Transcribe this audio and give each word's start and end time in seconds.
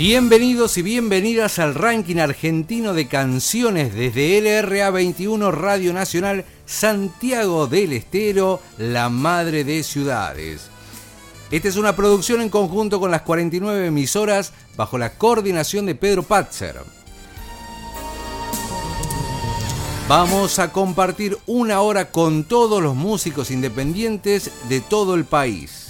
Bienvenidos 0.00 0.78
y 0.78 0.82
bienvenidas 0.82 1.58
al 1.58 1.74
ranking 1.74 2.16
argentino 2.16 2.94
de 2.94 3.06
canciones 3.06 3.94
desde 3.94 4.40
LRA 4.40 4.90
21 4.90 5.52
Radio 5.52 5.92
Nacional 5.92 6.46
Santiago 6.64 7.66
del 7.66 7.92
Estero, 7.92 8.62
la 8.78 9.10
madre 9.10 9.62
de 9.62 9.82
ciudades. 9.82 10.69
Esta 11.50 11.66
es 11.66 11.76
una 11.76 11.96
producción 11.96 12.40
en 12.42 12.48
conjunto 12.48 13.00
con 13.00 13.10
las 13.10 13.22
49 13.22 13.88
emisoras 13.88 14.52
bajo 14.76 14.98
la 14.98 15.14
coordinación 15.14 15.84
de 15.84 15.96
Pedro 15.96 16.22
Patzer. 16.22 16.76
Vamos 20.06 20.60
a 20.60 20.70
compartir 20.70 21.36
una 21.46 21.80
hora 21.80 22.12
con 22.12 22.44
todos 22.44 22.80
los 22.80 22.94
músicos 22.94 23.50
independientes 23.50 24.52
de 24.68 24.80
todo 24.80 25.16
el 25.16 25.24
país. 25.24 25.88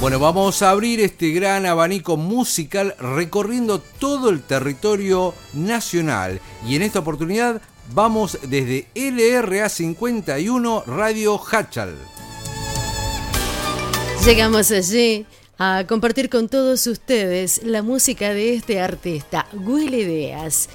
Bueno, 0.00 0.18
vamos 0.20 0.62
a 0.62 0.70
abrir 0.70 1.00
este 1.00 1.32
gran 1.32 1.66
abanico 1.66 2.16
musical 2.16 2.94
recorriendo 2.98 3.80
todo 3.80 4.30
el 4.30 4.40
territorio 4.40 5.34
nacional 5.52 6.40
y 6.66 6.76
en 6.76 6.82
esta 6.82 7.00
oportunidad 7.00 7.60
vamos 7.92 8.38
desde 8.42 8.86
LRA 8.94 9.68
51 9.68 10.84
Radio 10.86 11.40
Hachal. 11.50 11.94
Llegamos 14.24 14.70
allí 14.70 15.26
a 15.58 15.84
compartir 15.88 16.28
con 16.28 16.48
todos 16.48 16.86
ustedes 16.86 17.62
la 17.64 17.82
música 17.82 18.32
de 18.34 18.54
este 18.54 18.80
artista, 18.80 19.46
Willy 19.52 20.04
Díaz. 20.04 20.68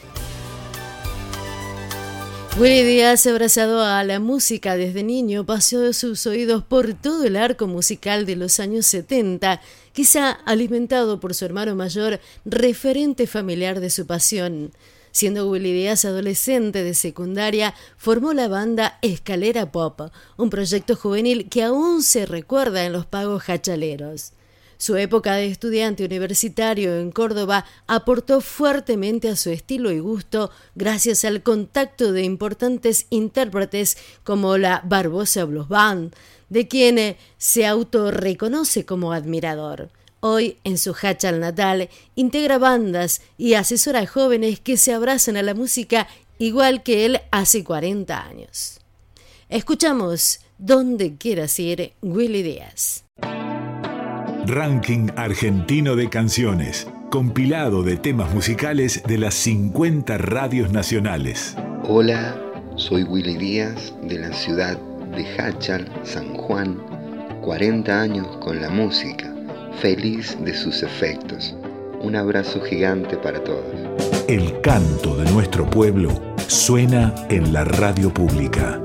Willy 2.58 2.84
Díaz, 2.84 3.26
abrazado 3.26 3.84
a 3.84 4.04
la 4.04 4.20
música 4.20 4.78
desde 4.78 5.04
niño, 5.04 5.46
paseó 5.46 5.92
sus 5.94 6.28
oídos 6.28 6.64
por 6.64 6.94
todo 6.94 7.24
el 7.24 7.36
arco 7.36 7.66
musical 7.66 8.26
de 8.26 8.36
los 8.36 8.60
años 8.60 8.86
70, 8.86 9.60
quizá 9.92 10.32
alimentado 10.46 11.20
por 11.20 11.34
su 11.34 11.46
hermano 11.46 11.76
mayor, 11.76 12.20
referente 12.46 13.26
familiar 13.26 13.80
de 13.80 13.90
su 13.90 14.06
pasión. 14.06 14.72
Siendo 15.14 15.48
Willy 15.48 15.88
adolescente 15.88 16.84
de 16.84 16.96
secundaria, 16.96 17.76
formó 17.98 18.34
la 18.34 18.48
banda 18.48 18.98
Escalera 19.04 19.72
Pop, 19.72 20.02
un 20.38 20.50
proyecto 20.50 20.96
juvenil 20.96 21.50
que 21.50 21.62
aún 21.62 22.02
se 22.02 22.26
recuerda 22.26 22.84
en 22.84 22.94
los 22.94 23.06
pagos 23.06 23.48
hachaleros. 23.48 24.34
Su 24.78 24.98
época 24.98 25.36
de 25.36 25.46
estudiante 25.46 26.04
universitario 26.04 26.98
en 26.98 27.12
Córdoba 27.12 27.64
aportó 27.86 28.42
fuertemente 28.42 29.30
a 29.30 29.36
su 29.36 29.52
estilo 29.52 29.92
y 29.92 30.00
gusto 30.00 30.50
gracias 30.74 31.26
al 31.26 31.44
contacto 31.44 32.12
de 32.12 32.24
importantes 32.24 33.06
intérpretes 33.12 33.98
como 34.24 34.58
la 34.58 34.82
Barbosa 34.84 35.46
Blues 35.46 35.68
Band, 35.68 36.16
de 36.50 36.68
quien 36.68 37.18
se 37.38 37.68
autorreconoce 37.68 38.84
como 38.84 39.14
admirador. 39.14 39.92
Hoy, 40.26 40.56
en 40.64 40.78
su 40.78 40.96
hachal 40.96 41.42
natal, 41.42 41.90
integra 42.16 42.58
bandas 42.58 43.22
y 43.38 43.56
asesora 43.56 44.00
a 44.00 44.08
jóvenes 44.08 44.62
que 44.62 44.78
se 44.78 44.94
abrazan 44.94 45.36
a 45.36 45.42
la 45.42 45.54
música 45.54 46.08
igual 46.38 46.82
que 46.82 47.06
él 47.06 47.20
hace 47.30 47.66
40 47.66 48.26
años. 48.26 48.80
Escuchamos 49.50 50.40
Donde 50.58 51.18
quieras 51.18 51.60
ir, 51.60 51.92
Willy 52.02 52.42
Díaz. 52.42 53.04
Ranking 54.46 55.10
argentino 55.18 55.98
de 55.98 56.10
canciones, 56.10 56.88
compilado 57.12 57.84
de 57.84 57.98
temas 57.98 58.34
musicales 58.34 59.04
de 59.06 59.18
las 59.18 59.34
50 59.34 60.18
radios 60.20 60.72
nacionales. 60.72 61.58
Hola, 61.84 62.42
soy 62.78 63.04
Willy 63.04 63.36
Díaz 63.36 63.94
de 64.04 64.20
la 64.20 64.32
ciudad 64.32 64.80
de 65.18 65.28
Hachal, 65.38 65.92
San 66.06 66.34
Juan, 66.34 66.82
40 67.42 68.02
años 68.02 68.38
con 68.38 68.62
la 68.62 68.70
música, 68.70 69.33
feliz 69.82 70.38
de 70.44 70.54
sus 70.54 70.84
efectos. 70.84 71.56
Un 72.02 72.16
abrazo 72.16 72.62
gigante 72.62 73.18
para 73.18 73.44
todos. 73.44 73.66
El 74.28 74.60
canto 74.62 75.16
de 75.16 75.30
nuestro 75.32 75.70
pueblo 75.70 76.10
suena 76.48 77.14
en 77.30 77.54
la 77.54 77.64
radio 77.64 78.14
pública. 78.14 78.82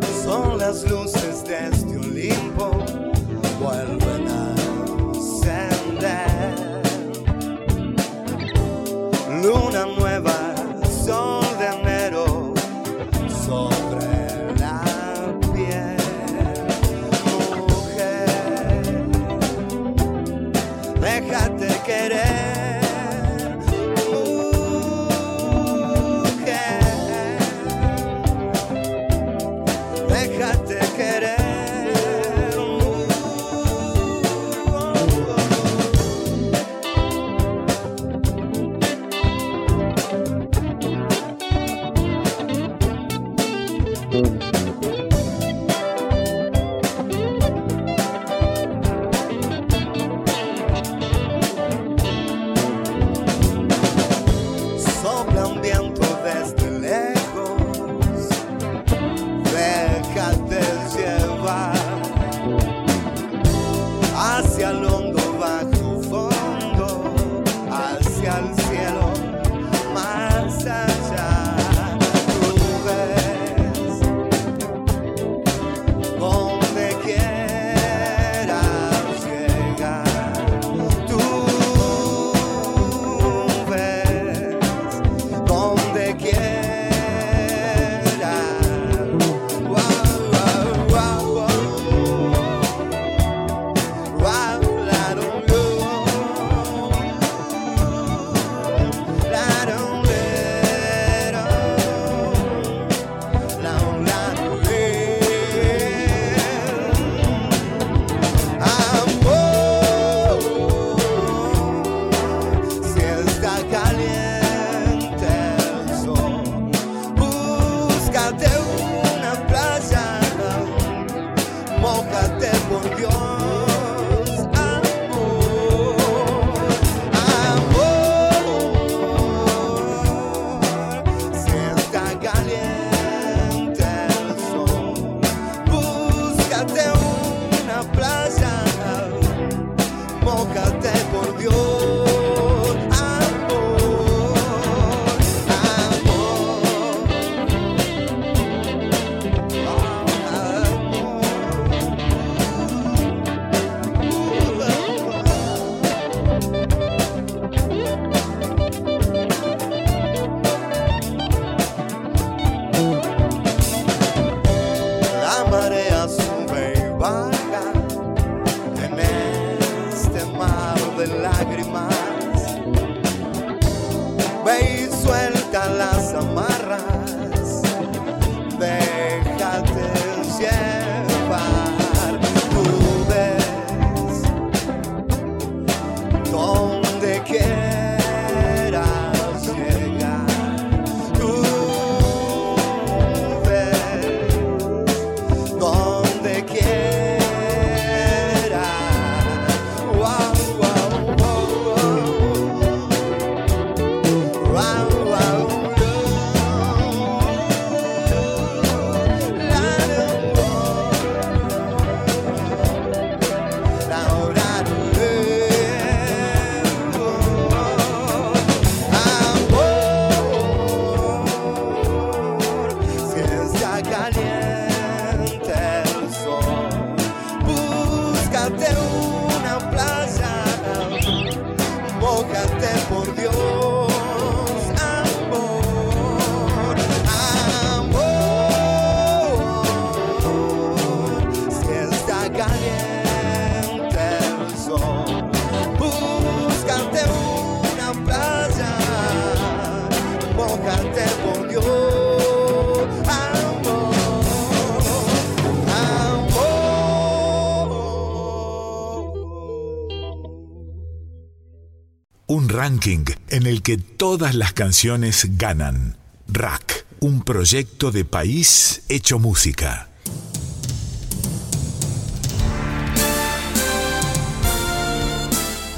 Ranking 262.68 263.06
en 263.30 263.46
el 263.46 263.62
que 263.62 263.78
todas 263.78 264.34
las 264.34 264.52
canciones 264.52 265.38
ganan. 265.38 265.96
Rack, 266.26 266.84
un 267.00 267.22
proyecto 267.22 267.90
de 267.90 268.04
país 268.04 268.82
hecho 268.90 269.18
música. 269.18 269.88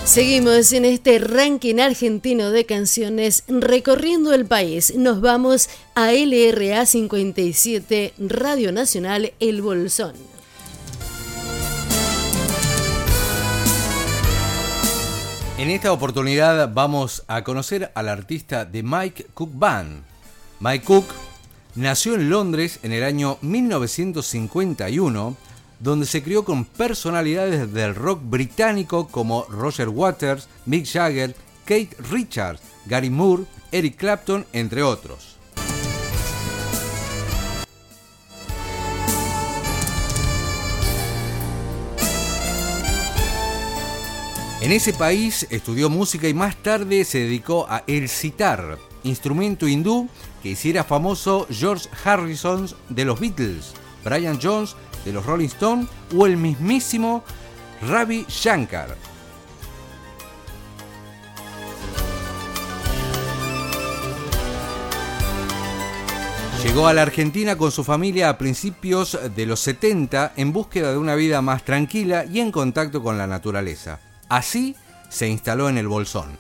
Seguimos 0.05 0.73
en 0.73 0.85
este 0.85 1.21
ranking 1.21 1.79
argentino 1.79 2.51
de 2.51 2.67
canciones 2.67 3.45
recorriendo 3.47 4.35
el 4.35 4.47
país. 4.47 4.93
Nos 4.97 5.21
vamos 5.21 5.69
a 5.95 6.11
LRA 6.11 6.87
57 6.87 8.15
Radio 8.19 8.73
Nacional 8.73 9.33
El 9.39 9.63
Bolsón. 9.63 10.40
En 15.61 15.69
esta 15.69 15.93
oportunidad 15.93 16.73
vamos 16.73 17.23
a 17.29 17.45
conocer 17.45 17.93
al 17.95 18.09
artista 18.09 18.65
de 18.65 18.83
Mike 18.83 19.27
Cook 19.35 19.51
Band. 19.53 20.05
Mike 20.59 20.87
Cook 20.87 21.05
nació 21.75 22.15
en 22.15 22.31
Londres 22.31 22.81
en 22.83 22.93
el 22.93 23.05
año 23.05 23.37
1951 23.43 25.37
donde 25.79 26.07
se 26.07 26.23
crió 26.23 26.47
con 26.47 26.65
personalidades 26.65 27.75
del 27.75 27.95
rock 27.95 28.23
británico 28.23 29.09
como 29.09 29.45
Roger 29.51 29.91
Waters, 29.91 30.49
Mick 30.65 30.87
Jagger, 30.87 31.37
Kate 31.67 31.91
Richards, 32.11 32.63
Gary 32.87 33.11
Moore, 33.11 33.45
Eric 33.71 33.99
Clapton, 33.99 34.47
entre 34.55 34.83
otros. 34.83 35.30
En 44.61 44.73
ese 44.73 44.93
país 44.93 45.47
estudió 45.49 45.89
música 45.89 46.29
y 46.29 46.35
más 46.35 46.55
tarde 46.57 47.07
se 47.07 47.21
dedicó 47.21 47.67
a 47.71 47.83
el 47.87 48.11
sitar, 48.11 48.79
instrumento 49.05 49.67
hindú 49.67 50.07
que 50.43 50.51
hiciera 50.51 50.85
famoso 50.85 51.47
George 51.51 51.89
Harrison 52.05 52.69
de 52.91 53.07
los 53.07 53.19
Beatles, 53.19 53.73
Brian 54.05 54.39
Jones 54.41 54.77
de 55.07 55.15
los 55.15 55.25
Rolling 55.25 55.47
Stones 55.47 55.89
o 56.15 56.27
el 56.27 56.37
mismísimo 56.37 57.25
Ravi 57.89 58.27
Shankar. 58.29 58.99
Llegó 66.63 66.87
a 66.87 66.93
la 66.93 67.01
Argentina 67.01 67.57
con 67.57 67.73
su 67.73 67.83
familia 67.83 68.29
a 68.29 68.37
principios 68.37 69.19
de 69.35 69.47
los 69.47 69.61
70 69.61 70.35
en 70.37 70.53
búsqueda 70.53 70.93
de 70.93 70.99
una 70.99 71.15
vida 71.15 71.41
más 71.41 71.65
tranquila 71.65 72.27
y 72.27 72.41
en 72.41 72.53
contacto 72.53 73.03
con 73.03 73.17
la 73.17 73.27
naturaleza. 73.27 74.01
Así 74.31 74.77
se 75.09 75.29
instaló 75.29 75.69
en 75.69 75.77
el 75.77 75.89
Bolsón. 75.89 76.39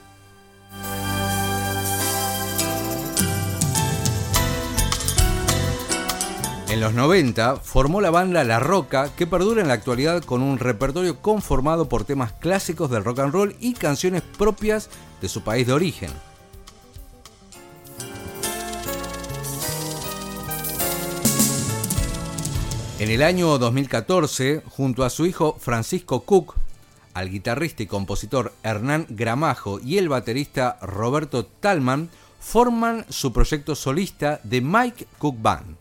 En 6.69 6.81
los 6.81 6.95
90 6.95 7.57
formó 7.57 8.01
la 8.01 8.13
banda 8.13 8.45
La 8.45 8.61
Roca, 8.61 9.11
que 9.17 9.27
perdura 9.27 9.61
en 9.61 9.67
la 9.67 9.75
actualidad 9.75 10.23
con 10.23 10.41
un 10.41 10.61
repertorio 10.61 11.21
conformado 11.21 11.89
por 11.89 12.05
temas 12.05 12.31
clásicos 12.31 12.93
del 12.93 13.03
rock 13.03 13.19
and 13.19 13.33
roll 13.33 13.57
y 13.59 13.75
canciones 13.75 14.23
propias 14.23 14.89
de 15.21 15.29
su 15.29 15.43
país 15.43 15.67
de 15.67 15.73
origen. 15.73 16.11
En 23.01 23.11
el 23.11 23.25
año 23.25 23.59
2014, 23.59 24.63
junto 24.69 25.03
a 25.03 25.11
su 25.11 25.27
hijo 25.27 25.57
Francisco 25.59 26.21
Cook, 26.21 26.55
al 27.15 27.31
guitarrista 27.31 27.83
y 27.83 27.87
compositor 27.87 28.53
Hernán 28.63 29.07
Gramajo 29.09 29.81
y 29.81 29.99
el 29.99 30.09
baterista 30.09 30.79
Roberto 30.83 31.47
Talman, 31.47 32.11
forman 32.41 33.05
su 33.09 33.33
proyecto 33.33 33.75
solista 33.75 34.41
de 34.45 34.61
Mike 34.61 35.07
Cook 35.19 35.37
Band. 35.41 35.77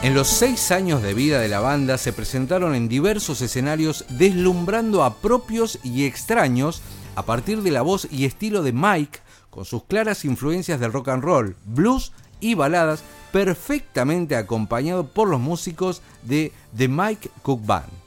En 0.00 0.14
los 0.14 0.28
seis 0.28 0.70
años 0.70 1.02
de 1.02 1.12
vida 1.12 1.40
de 1.40 1.48
la 1.48 1.58
banda 1.58 1.98
se 1.98 2.12
presentaron 2.12 2.74
en 2.76 2.88
diversos 2.88 3.42
escenarios 3.42 4.04
deslumbrando 4.10 5.02
a 5.02 5.16
propios 5.16 5.80
y 5.82 6.04
extraños 6.04 6.82
a 7.16 7.24
partir 7.24 7.62
de 7.62 7.72
la 7.72 7.82
voz 7.82 8.06
y 8.10 8.24
estilo 8.24 8.62
de 8.62 8.72
Mike, 8.72 9.18
con 9.50 9.64
sus 9.64 9.82
claras 9.84 10.24
influencias 10.24 10.78
del 10.78 10.92
rock 10.92 11.08
and 11.08 11.24
roll, 11.24 11.56
blues 11.64 12.12
y 12.38 12.54
baladas, 12.54 13.02
perfectamente 13.32 14.36
acompañado 14.36 15.06
por 15.06 15.28
los 15.28 15.40
músicos 15.40 16.02
de 16.22 16.52
The 16.76 16.88
Mike 16.88 17.30
Cook 17.42 17.64
Band. 17.64 17.98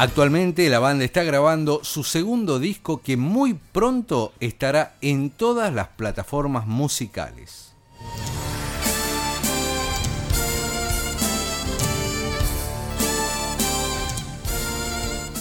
Actualmente 0.00 0.66
la 0.70 0.78
banda 0.78 1.04
está 1.04 1.24
grabando 1.24 1.84
su 1.84 2.04
segundo 2.04 2.58
disco 2.58 3.02
que 3.02 3.18
muy 3.18 3.52
pronto 3.52 4.32
estará 4.40 4.94
en 5.02 5.28
todas 5.28 5.74
las 5.74 5.88
plataformas 5.88 6.66
musicales. 6.66 7.74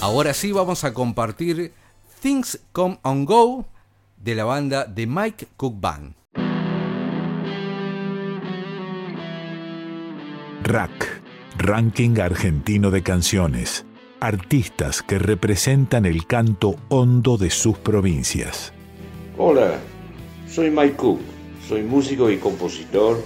Ahora 0.01 0.33
sí 0.33 0.51
vamos 0.51 0.83
a 0.83 0.93
compartir 0.93 1.73
Things 2.21 2.59
Come 2.71 2.99
On 3.03 3.25
Go 3.25 3.65
de 4.17 4.35
la 4.35 4.45
banda 4.45 4.85
de 4.85 5.07
Mike 5.07 5.47
Cook 5.57 5.79
Band. 5.79 6.15
Rack, 10.63 11.21
Ranking 11.57 12.19
Argentino 12.19 12.91
de 12.91 13.01
Canciones 13.01 13.85
artistas 14.19 15.01
que 15.01 15.17
representan 15.17 16.05
el 16.05 16.25
canto 16.25 16.75
hondo 16.89 17.37
de 17.37 17.49
sus 17.49 17.77
provincias. 17.77 18.73
Hola, 19.37 19.79
soy 20.47 20.69
Mike 20.69 20.95
Cook, 20.95 21.19
soy 21.67 21.83
músico 21.83 22.29
y 22.29 22.37
compositor 22.37 23.23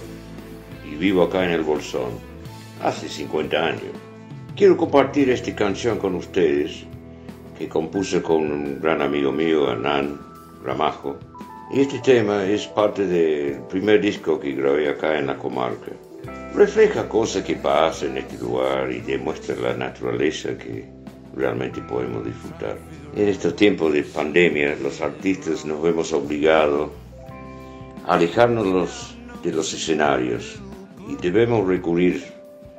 y 0.88 0.94
vivo 0.94 1.24
acá 1.24 1.44
en 1.44 1.50
el 1.50 1.62
Bolsón, 1.62 2.10
hace 2.82 3.08
50 3.08 3.56
años. 3.56 4.03
Quiero 4.56 4.76
compartir 4.76 5.30
esta 5.30 5.54
canción 5.54 5.98
con 5.98 6.14
ustedes 6.14 6.84
que 7.58 7.68
compuse 7.68 8.22
con 8.22 8.52
un 8.52 8.80
gran 8.80 9.02
amigo 9.02 9.32
mío, 9.32 9.70
Hernán 9.70 10.20
Ramajo. 10.62 11.16
Y 11.72 11.80
este 11.80 11.98
tema 11.98 12.44
es 12.44 12.66
parte 12.66 13.06
del 13.06 13.60
primer 13.62 14.00
disco 14.00 14.38
que 14.38 14.52
grabé 14.52 14.88
acá 14.88 15.18
en 15.18 15.26
la 15.26 15.36
comarca 15.36 15.92
refleja 16.54 17.08
cosas 17.08 17.42
que 17.42 17.56
pasan 17.56 18.10
en 18.10 18.18
este 18.18 18.38
lugar 18.38 18.90
y 18.92 19.00
demuestra 19.00 19.56
la 19.56 19.76
naturaleza 19.76 20.56
que 20.56 20.84
realmente 21.34 21.80
podemos 21.82 22.24
disfrutar. 22.24 22.78
En 23.16 23.28
estos 23.28 23.56
tiempos 23.56 23.92
de 23.92 24.04
pandemia, 24.04 24.76
los 24.80 25.00
artistas 25.00 25.64
nos 25.64 25.82
vemos 25.82 26.12
obligados 26.12 26.90
a 28.06 28.14
alejarnos 28.14 29.16
de 29.42 29.52
los 29.52 29.72
escenarios 29.74 30.60
y 31.08 31.16
debemos 31.16 31.66
recurrir 31.66 32.22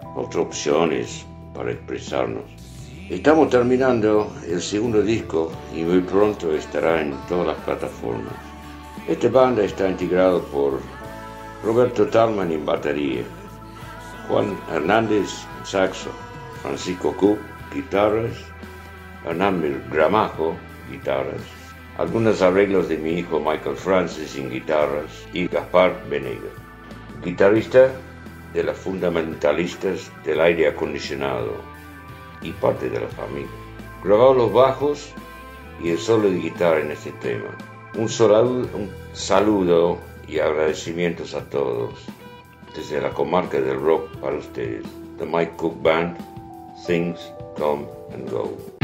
a 0.02 0.20
otras 0.20 0.46
opciones 0.46 1.26
para 1.56 1.72
expresarnos. 1.72 2.44
Estamos 3.10 3.50
terminando 3.50 4.34
el 4.48 4.62
segundo 4.62 5.02
disco 5.02 5.52
y 5.76 5.84
muy 5.84 6.02
pronto 6.02 6.52
estará 6.54 7.02
en 7.02 7.14
todas 7.28 7.48
las 7.48 7.58
plataformas. 7.58 8.34
Esta 9.08 9.30
banda 9.30 9.64
está 9.64 9.88
integrada 9.88 10.40
por 10.40 10.80
Roberto 11.64 12.08
Talman 12.08 12.52
en 12.52 12.66
batería, 12.66 13.24
Juan 14.28 14.58
Hernández 14.72 15.30
saxo, 15.64 16.10
Francisco 16.62 17.16
Cook 17.16 17.40
guitarras, 17.74 18.36
Hernán 19.26 19.84
Gramajo 19.92 20.56
guitarras, 20.90 21.42
algunos 21.98 22.42
arreglos 22.42 22.90
de 22.90 22.98
mi 22.98 23.20
hijo 23.20 23.40
Michael 23.40 23.76
Francis 23.76 24.36
en 24.36 24.50
guitarras 24.50 25.28
y 25.34 25.48
Gaspar 25.48 26.02
Venega, 26.10 26.50
guitarrista 27.24 27.92
de 28.56 28.64
las 28.64 28.78
fundamentalistas 28.78 30.10
del 30.24 30.40
aire 30.40 30.70
acondicionado 30.70 31.52
y 32.42 32.52
parte 32.54 32.90
de 32.90 33.02
la 33.02 33.08
familia. 33.08 33.52
Grabado 34.04 34.34
los 34.34 34.54
bajos 34.54 35.12
y 35.84 35.90
el 35.90 36.00
solo 36.00 36.30
de 36.30 36.38
guitarra 36.38 36.80
en 36.80 36.92
este 36.92 37.12
tema. 37.14 37.56
Un, 37.96 38.10
saludo 39.14 39.98
y 40.28 40.40
agradecimientos 40.40 41.34
a 41.34 41.44
todos 41.50 41.94
desde 42.76 43.02
la 43.02 43.10
comarca 43.10 43.60
del 43.60 43.80
rock 43.80 44.08
para 44.18 44.38
ustedes. 44.38 44.86
The 45.18 45.26
Mike 45.26 45.54
Cook 45.58 45.82
Band, 45.82 46.18
Things 46.86 47.20
Come 47.58 47.86
and 48.14 48.30
Go. 48.30 48.75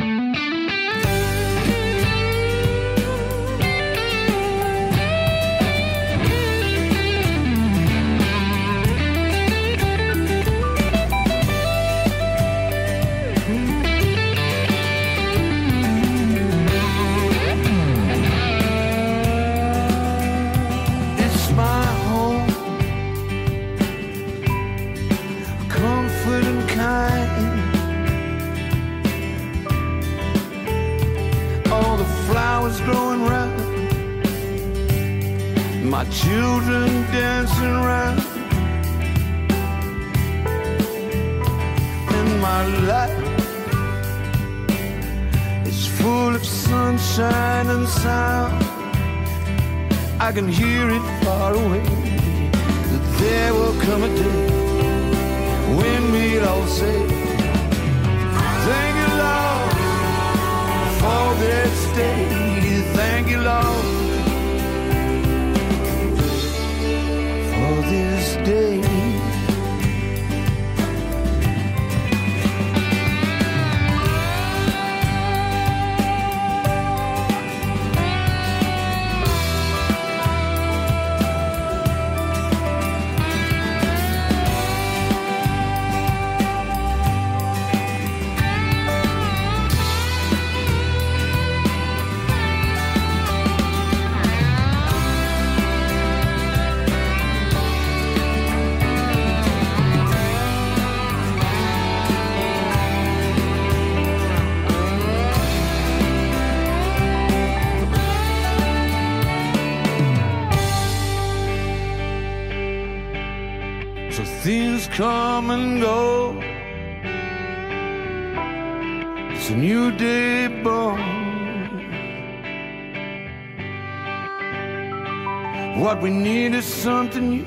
What 125.92 126.04
we 126.04 126.10
need 126.10 126.56
is 126.56 126.64
something 126.64 127.30
new, 127.30 127.44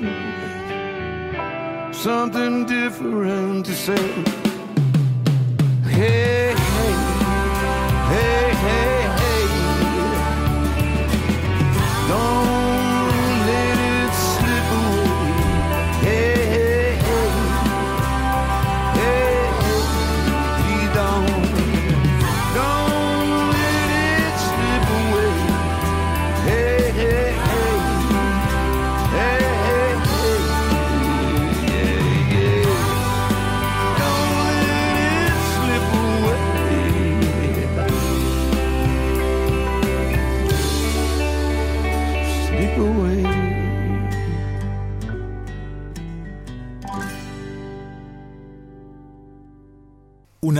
something 1.94 2.66
different 2.66 3.64
to 3.64 3.72
say. 3.72 3.96
Hey, 5.88 6.54
hey, 6.54 6.92
hey, 8.10 8.54
hey. 8.54 8.93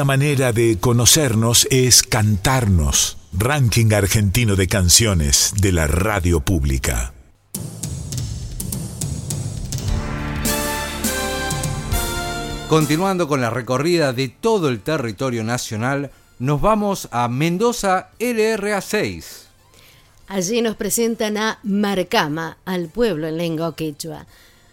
Una 0.05 0.19
manera 0.19 0.53
de 0.53 0.77
conocernos 0.79 1.67
es 1.71 2.03
cantarnos. 2.03 3.17
Ranking 3.33 3.91
argentino 3.95 4.55
de 4.55 4.67
canciones 4.67 5.55
de 5.63 5.73
la 5.73 5.87
radio 5.87 6.41
pública. 6.41 7.15
Continuando 12.69 13.27
con 13.29 13.41
la 13.41 13.49
recorrida 13.49 14.13
de 14.13 14.29
todo 14.29 14.69
el 14.69 14.81
territorio 14.81 15.43
nacional, 15.43 16.11
nos 16.39 16.61
vamos 16.61 17.09
a 17.11 17.27
Mendoza 17.29 18.11
LRA 18.19 18.83
6. 18.83 19.47
Allí 20.27 20.61
nos 20.61 20.77
presentan 20.77 21.39
a 21.39 21.61
Marcama, 21.63 22.59
al 22.67 22.89
pueblo 22.89 23.27
en 23.27 23.39
lengua 23.39 23.75
quechua. 23.75 24.27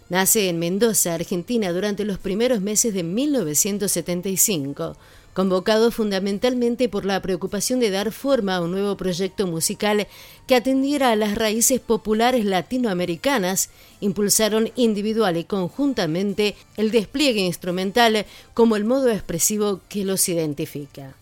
Nace 0.09 0.49
en 0.49 0.59
Mendoza, 0.59 1.13
Argentina, 1.13 1.71
durante 1.71 2.03
los 2.03 2.19
primeros 2.19 2.59
meses 2.59 2.93
de 2.93 3.03
1975, 3.03 4.97
convocado 5.33 5.91
fundamentalmente 5.91 6.89
por 6.89 7.05
la 7.05 7.21
preocupación 7.21 7.79
de 7.79 7.89
dar 7.89 8.11
forma 8.11 8.55
a 8.55 8.61
un 8.61 8.71
nuevo 8.71 8.97
proyecto 8.97 9.47
musical 9.47 10.07
que 10.47 10.55
atendiera 10.55 11.11
a 11.11 11.15
las 11.15 11.35
raíces 11.35 11.79
populares 11.79 12.45
latinoamericanas, 12.45 13.69
impulsaron 13.99 14.71
individual 14.75 15.37
y 15.37 15.43
conjuntamente 15.43 16.55
el 16.77 16.91
despliegue 16.91 17.41
instrumental 17.41 18.25
como 18.53 18.75
el 18.75 18.83
modo 18.83 19.09
expresivo 19.09 19.81
que 19.87 20.03
los 20.03 20.27
identifica. 20.27 21.15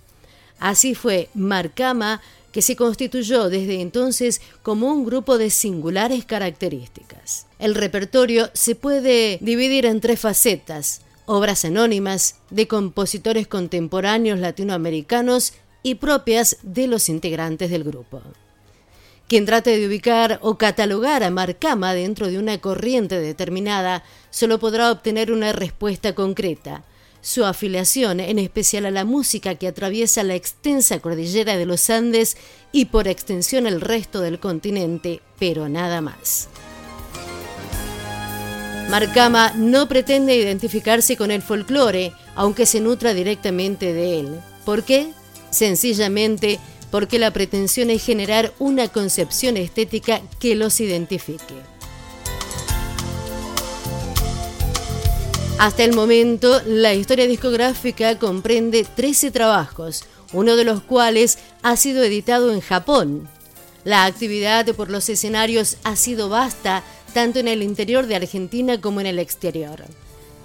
Así 0.60 0.96
fue 0.96 1.30
Marcama 1.34 2.22
que 2.52 2.62
se 2.62 2.76
constituyó 2.76 3.50
desde 3.50 3.82
entonces 3.82 4.42
como 4.64 4.92
un 4.92 5.06
grupo 5.06 5.38
de 5.38 5.50
singulares 5.50 6.26
características. 6.26 7.46
El 7.60 7.76
repertorio 7.76 8.50
se 8.54 8.76
puede 8.76 9.38
dividir 9.42 9.86
en 9.86 10.02
tres 10.02 10.20
facetas, 10.20 11.02
obras 11.32 11.64
anónimas 11.64 12.38
de 12.50 12.68
compositores 12.68 13.48
contemporáneos 13.48 14.40
latinoamericanos 14.40 15.54
y 15.84 15.96
propias 15.96 16.58
de 16.64 16.88
los 16.88 17.08
integrantes 17.08 17.70
del 17.70 17.84
grupo. 17.84 18.24
Quien 19.28 19.46
trate 19.46 19.78
de 19.78 19.86
ubicar 19.86 20.40
o 20.42 20.58
catalogar 20.58 21.24
a 21.24 21.30
Marcama 21.30 21.94
dentro 21.94 22.30
de 22.30 22.40
una 22.40 22.58
corriente 22.58 23.20
determinada 23.20 24.04
solo 24.32 24.58
podrá 24.58 24.92
obtener 24.92 25.32
una 25.32 25.54
respuesta 25.54 26.16
concreta, 26.16 26.84
su 27.22 27.46
afiliación, 27.46 28.22
en 28.22 28.40
especial 28.40 28.88
a 28.88 28.92
la 28.92 29.06
música 29.06 29.54
que 29.54 29.68
atraviesa 29.68 30.24
la 30.24 30.34
extensa 30.34 31.00
cordillera 31.00 31.58
de 31.58 31.68
los 31.68 31.92
Andes 31.92 32.38
y 32.72 32.86
por 32.86 33.08
extensión 33.08 33.68
el 33.68 33.82
resto 33.82 34.22
del 34.22 34.40
continente, 34.40 35.22
pero 35.38 35.70
nada 35.70 36.02
más. 36.02 36.50
Marcama 38.90 39.54
no 39.56 39.88
pretende 39.88 40.36
identificarse 40.36 41.16
con 41.16 41.30
el 41.30 41.44
folclore, 41.44 42.12
aunque 42.34 42.66
se 42.66 42.82
nutra 42.82 43.14
directamente 43.14 43.94
de 43.94 44.20
él. 44.20 44.40
¿Por 44.66 44.84
qué? 44.84 45.14
Sencillamente 45.52 46.60
porque 46.90 47.20
la 47.20 47.32
pretensión 47.32 47.92
es 47.92 48.04
generar 48.04 48.52
una 48.58 48.88
concepción 48.88 49.58
estética 49.58 50.22
que 50.40 50.56
los 50.56 50.80
identifique. 50.80 51.54
Hasta 55.60 55.84
el 55.84 55.94
momento, 55.94 56.60
la 56.66 56.96
historia 56.96 57.28
discográfica 57.28 58.18
comprende 58.18 58.86
13 58.86 59.30
trabajos, 59.30 60.06
uno 60.34 60.56
de 60.56 60.64
los 60.64 60.82
cuales 60.82 61.38
ha 61.62 61.76
sido 61.76 62.04
editado 62.04 62.52
en 62.52 62.62
Japón. 62.62 63.30
La 63.84 64.06
actividad 64.06 64.66
por 64.76 64.90
los 64.90 65.10
escenarios 65.10 65.78
ha 65.84 65.96
sido 65.96 66.28
vasta 66.28 66.84
tanto 67.10 67.40
en 67.40 67.48
el 67.48 67.64
interior 67.64 68.08
de 68.08 68.16
Argentina 68.16 68.80
como 68.80 69.02
en 69.02 69.08
el 69.08 69.20
exterior. 69.20 69.84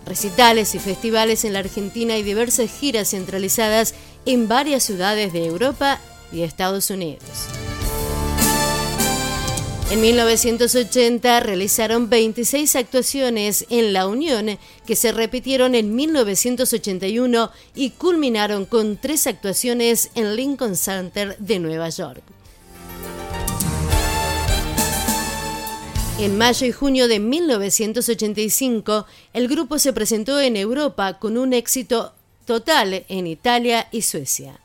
Recitales 0.07 0.75
y 0.75 0.79
festivales 0.79 1.45
en 1.45 1.55
la 1.55 1.61
Argentina 1.61 2.17
y 2.19 2.23
diversas 2.23 2.71
giras 2.71 3.11
centralizadas 3.11 3.95
en 4.27 4.49
varias 4.49 4.83
ciudades 4.83 5.33
de 5.33 5.47
Europa 5.47 6.01
y 6.33 6.43
Estados 6.43 6.91
Unidos. 6.91 7.23
En 9.91 10.01
1980 10.01 11.41
realizaron 11.41 12.09
26 12.09 12.75
actuaciones 12.75 13.67
en 13.69 13.93
La 13.93 14.09
Unión 14.09 14.59
que 14.87 14.97
se 14.97 15.13
repitieron 15.13 15.75
en 15.75 15.95
1981 15.95 17.53
y 17.77 17.91
culminaron 17.91 18.65
con 18.65 18.97
tres 18.97 19.27
actuaciones 19.27 20.11
en 20.15 20.35
Lincoln 20.35 20.75
Center 20.75 21.37
de 21.39 21.59
Nueva 21.61 21.91
York. 21.91 22.34
En 26.17 26.39
mayo 26.39 26.65
y 26.65 26.71
junio 26.71 27.09
de 27.09 27.19
1985, 27.19 29.05
el 29.33 29.49
grupo 29.49 29.81
se 29.81 29.93
presentó 29.93 30.41
en 30.41 30.57
Europa 30.57 31.19
con 31.19 31.37
un 31.37 31.53
éxito 31.53 32.15
total 32.47 33.05
en 33.09 33.27
Italia 33.27 33.89
y 33.91 34.03
Suecia. 34.03 34.61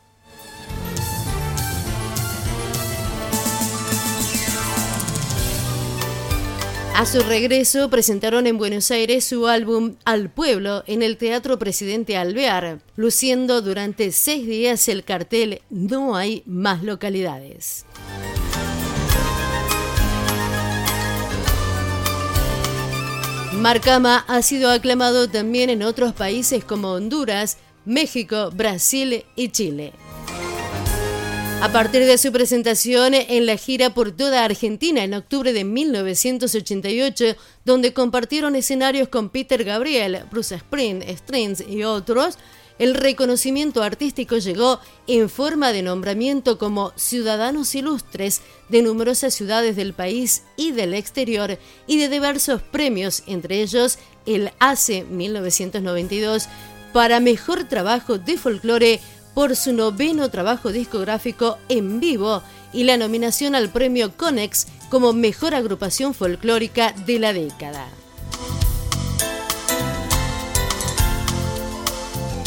A 6.95 7.05
su 7.07 7.21
regreso 7.21 7.89
presentaron 7.89 8.45
en 8.45 8.59
Buenos 8.59 8.91
Aires 8.91 9.23
su 9.23 9.47
álbum 9.47 9.95
Al 10.05 10.29
Pueblo 10.29 10.83
en 10.85 11.01
el 11.01 11.17
Teatro 11.17 11.57
Presidente 11.57 12.15
Alvear, 12.15 12.79
luciendo 12.95 13.63
durante 13.63 14.11
seis 14.11 14.45
días 14.45 14.87
el 14.87 15.03
cartel 15.03 15.61
No 15.71 16.15
hay 16.15 16.43
más 16.45 16.83
localidades. 16.83 17.85
Marcama 23.59 24.23
ha 24.29 24.41
sido 24.41 24.71
aclamado 24.71 25.29
también 25.29 25.69
en 25.69 25.83
otros 25.83 26.13
países 26.13 26.63
como 26.63 26.93
Honduras, 26.93 27.57
México, 27.83 28.51
Brasil 28.53 29.25
y 29.35 29.49
Chile. 29.49 29.91
A 31.61 31.69
partir 31.69 32.05
de 32.05 32.17
su 32.17 32.31
presentación 32.31 33.13
en 33.13 33.45
la 33.45 33.57
gira 33.57 33.93
por 33.93 34.13
toda 34.13 34.45
Argentina 34.45 35.03
en 35.03 35.13
octubre 35.13 35.51
de 35.51 35.65
1988, 35.65 37.35
donde 37.65 37.93
compartieron 37.93 38.55
escenarios 38.55 39.09
con 39.09 39.27
Peter 39.27 39.65
Gabriel, 39.65 40.23
Bruce 40.31 40.57
Strings 40.57 41.61
y 41.67 41.83
otros, 41.83 42.37
el 42.79 42.95
reconocimiento 42.95 43.83
artístico 43.83 44.37
llegó 44.37 44.79
en 45.05 45.29
forma 45.29 45.71
de 45.71 45.83
nombramiento 45.83 46.57
como 46.57 46.93
ciudadanos 46.95 47.75
ilustres 47.75 48.41
de 48.69 48.81
numerosas 48.81 49.33
ciudades 49.33 49.75
del 49.75 49.93
país 49.93 50.43
y 50.55 50.71
del 50.71 50.93
exterior 50.93 51.59
y 51.87 51.97
de 51.97 52.09
diversos 52.09 52.61
premios, 52.61 53.23
entre 53.27 53.61
ellos 53.61 53.99
el 54.25 54.51
ACE 54.59 55.03
1992 55.03 56.47
para 56.93 57.19
mejor 57.19 57.65
trabajo 57.65 58.17
de 58.17 58.37
folclore 58.37 58.99
por 59.33 59.55
su 59.55 59.73
noveno 59.73 60.29
trabajo 60.29 60.71
discográfico 60.71 61.57
en 61.67 61.99
vivo 61.99 62.41
y 62.73 62.83
la 62.83 62.97
nominación 62.97 63.55
al 63.55 63.69
premio 63.69 64.15
Conex 64.15 64.67
como 64.89 65.13
mejor 65.13 65.53
agrupación 65.53 66.13
folclórica 66.13 66.93
de 67.05 67.19
la 67.19 67.33
década. 67.33 67.87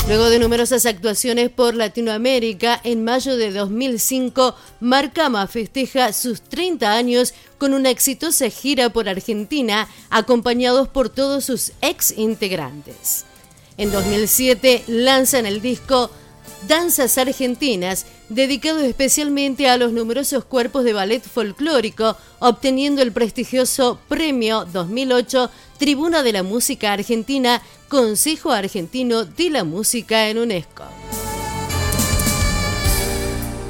Luego 0.08 0.30
de 0.30 0.40
numerosas 0.40 0.84
actuaciones 0.84 1.48
por 1.48 1.76
Latinoamérica, 1.76 2.80
en 2.82 3.04
mayo 3.04 3.36
de 3.36 3.52
2005, 3.52 4.56
Marcama 4.80 5.46
festeja 5.46 6.12
sus 6.12 6.42
30 6.42 6.92
años 6.92 7.34
con 7.56 7.72
una 7.72 7.90
exitosa 7.90 8.50
gira 8.50 8.90
por 8.90 9.08
Argentina, 9.08 9.88
acompañados 10.10 10.88
por 10.88 11.08
todos 11.08 11.44
sus 11.44 11.72
ex 11.80 12.12
integrantes. 12.18 13.24
En 13.78 13.92
2007 13.92 14.82
lanzan 14.88 15.46
el 15.46 15.62
disco 15.62 16.10
Danzas 16.66 17.16
Argentinas, 17.18 18.06
dedicado 18.28 18.80
especialmente 18.80 19.68
a 19.68 19.76
los 19.76 19.92
numerosos 19.92 20.44
cuerpos 20.44 20.84
de 20.84 20.92
ballet 20.92 21.22
folclórico, 21.22 22.16
obteniendo 22.40 23.02
el 23.02 23.12
prestigioso 23.12 23.98
Premio 24.08 24.64
2008 24.72 25.50
Tribuna 25.82 26.22
de 26.22 26.32
la 26.32 26.44
Música 26.44 26.92
Argentina, 26.92 27.60
Consejo 27.88 28.52
Argentino 28.52 29.24
de 29.24 29.50
la 29.50 29.64
Música 29.64 30.28
en 30.28 30.38
UNESCO. 30.38 30.84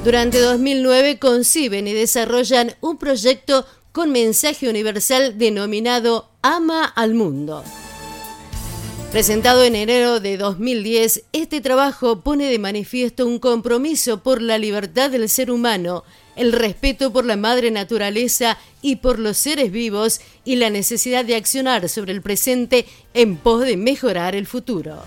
Durante 0.04 0.38
2009 0.38 1.18
conciben 1.18 1.88
y 1.88 1.94
desarrollan 1.94 2.74
un 2.82 2.98
proyecto 2.98 3.64
con 3.92 4.12
mensaje 4.12 4.68
universal 4.68 5.38
denominado 5.38 6.28
Ama 6.42 6.84
al 6.84 7.14
Mundo. 7.14 7.64
Presentado 9.10 9.64
en 9.64 9.74
enero 9.74 10.20
de 10.20 10.36
2010, 10.36 11.24
este 11.32 11.62
trabajo 11.62 12.20
pone 12.20 12.50
de 12.50 12.58
manifiesto 12.58 13.26
un 13.26 13.38
compromiso 13.38 14.22
por 14.22 14.42
la 14.42 14.58
libertad 14.58 15.08
del 15.08 15.30
ser 15.30 15.50
humano, 15.50 16.04
el 16.36 16.52
respeto 16.52 17.12
por 17.12 17.24
la 17.24 17.36
madre 17.36 17.70
naturaleza 17.70 18.58
y 18.80 18.96
por 18.96 19.18
los 19.18 19.36
seres 19.36 19.70
vivos 19.70 20.20
y 20.44 20.56
la 20.56 20.70
necesidad 20.70 21.24
de 21.24 21.36
accionar 21.36 21.88
sobre 21.88 22.12
el 22.12 22.22
presente 22.22 22.86
en 23.14 23.36
pos 23.36 23.62
de 23.62 23.76
mejorar 23.76 24.34
el 24.34 24.46
futuro. 24.46 25.02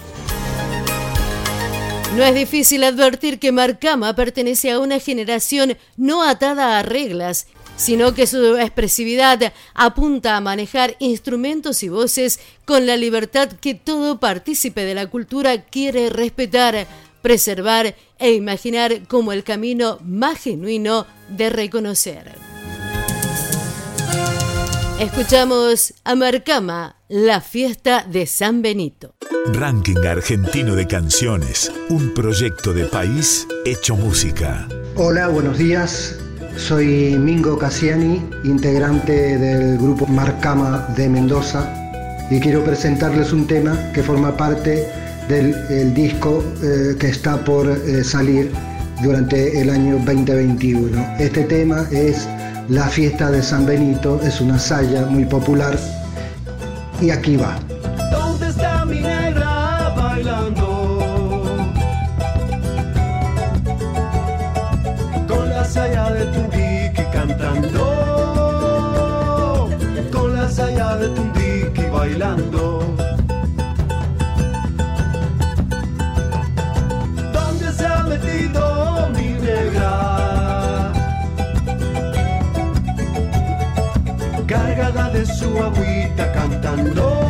No 2.15 2.23
es 2.23 2.33
difícil 2.33 2.83
advertir 2.83 3.39
que 3.39 3.51
Marcama 3.51 4.15
pertenece 4.15 4.71
a 4.71 4.79
una 4.79 4.99
generación 4.99 5.77
no 5.97 6.23
atada 6.23 6.79
a 6.79 6.83
reglas 6.83 7.47
sino 7.77 8.13
que 8.13 8.27
su 8.27 8.57
expresividad 8.57 9.53
apunta 9.73 10.37
a 10.37 10.41
manejar 10.41 10.95
instrumentos 10.99 11.83
y 11.83 11.89
voces 11.89 12.39
con 12.65 12.85
la 12.85 12.97
libertad 12.97 13.49
que 13.51 13.73
todo 13.73 14.19
partícipe 14.19 14.81
de 14.81 14.95
la 14.95 15.07
cultura 15.07 15.63
quiere 15.63 16.09
respetar, 16.09 16.87
preservar 17.21 17.95
e 18.19 18.33
imaginar 18.33 19.07
como 19.07 19.31
el 19.31 19.43
camino 19.43 19.99
más 20.03 20.39
genuino 20.39 21.05
de 21.29 21.49
reconocer. 21.49 22.35
Escuchamos 24.99 25.93
a 26.05 26.15
Marcama, 26.15 26.95
la 27.09 27.41
fiesta 27.41 28.05
de 28.09 28.25
San 28.25 28.61
Benito. 28.61 29.15
Ranking 29.53 30.05
Argentino 30.07 30.73
de 30.75 30.87
Canciones, 30.87 31.71
un 31.89 32.13
proyecto 32.13 32.73
de 32.73 32.85
país 32.85 33.45
hecho 33.65 33.95
música. 33.95 34.67
Hola, 34.95 35.27
buenos 35.27 35.57
días. 35.57 36.17
Soy 36.57 37.17
Mingo 37.19 37.57
Cassiani, 37.57 38.21
integrante 38.45 39.37
del 39.37 39.77
grupo 39.77 40.07
Marcama 40.07 40.87
de 40.95 41.09
Mendoza, 41.09 41.69
y 42.31 42.39
quiero 42.39 42.63
presentarles 42.63 43.33
un 43.33 43.45
tema 43.45 43.91
que 43.93 44.01
forma 44.01 44.35
parte 44.37 44.87
del 45.27 45.93
disco 45.93 46.43
eh, 46.61 46.95
que 46.99 47.07
está 47.07 47.43
por 47.43 47.67
eh, 47.67 48.03
salir 48.03 48.51
durante 49.01 49.59
el 49.59 49.69
año 49.69 49.95
2021. 50.05 51.15
Este 51.19 51.43
tema 51.43 51.87
es 51.91 52.27
La 52.69 52.87
fiesta 52.87 53.31
de 53.31 53.41
San 53.41 53.65
Benito, 53.65 54.21
es 54.23 54.39
una 54.41 54.59
saya 54.59 55.05
muy 55.05 55.25
popular 55.25 55.77
y 57.01 57.09
aquí 57.09 57.37
va. 57.37 57.57
¿Dónde 58.11 58.49
está 58.49 58.85
mi 58.85 58.99
negra 58.99 59.93
bailando? 59.95 61.43
Con 65.27 65.49
la 65.49 65.65
saya 65.65 66.11
de 66.11 66.25
Tundiqui 66.25 67.03
cantando. 67.11 67.79
Con 70.11 70.33
la 70.35 70.49
saya 70.49 70.97
de 70.97 71.09
Tundiqui 71.09 71.89
bailando. 71.91 73.04
Cantando. 86.65 87.24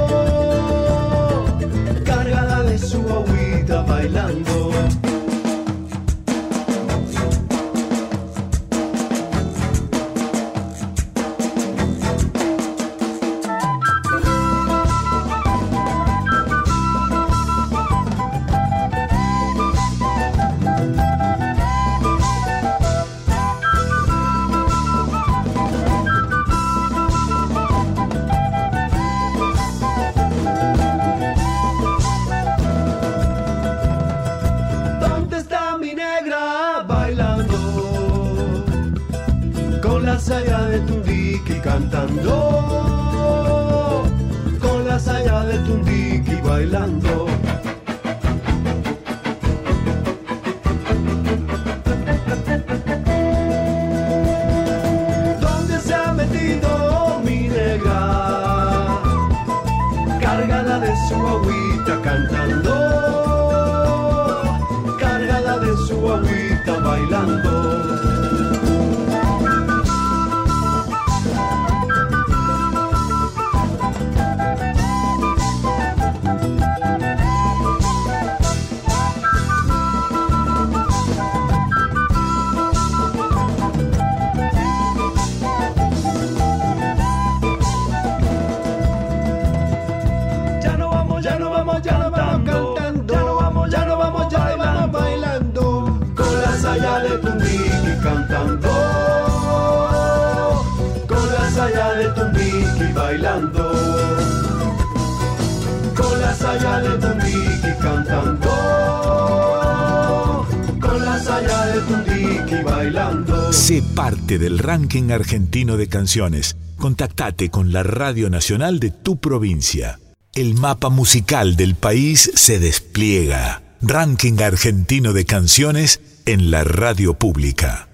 Sé 113.55 113.81
parte 113.81 114.37
del 114.37 114.59
ranking 114.59 115.11
argentino 115.11 115.77
de 115.77 115.87
canciones. 115.87 116.57
Contactate 116.77 117.49
con 117.49 117.71
la 117.71 117.83
Radio 117.83 118.29
Nacional 118.29 118.79
de 118.79 118.91
tu 118.91 119.17
provincia. 119.17 119.97
El 120.35 120.55
mapa 120.55 120.89
musical 120.89 121.55
del 121.55 121.73
país 121.73 122.29
se 122.35 122.59
despliega. 122.59 123.63
Ranking 123.81 124.39
argentino 124.41 125.13
de 125.13 125.25
canciones 125.25 126.01
en 126.25 126.51
la 126.51 126.65
radio 126.65 127.13
pública. 127.15 127.87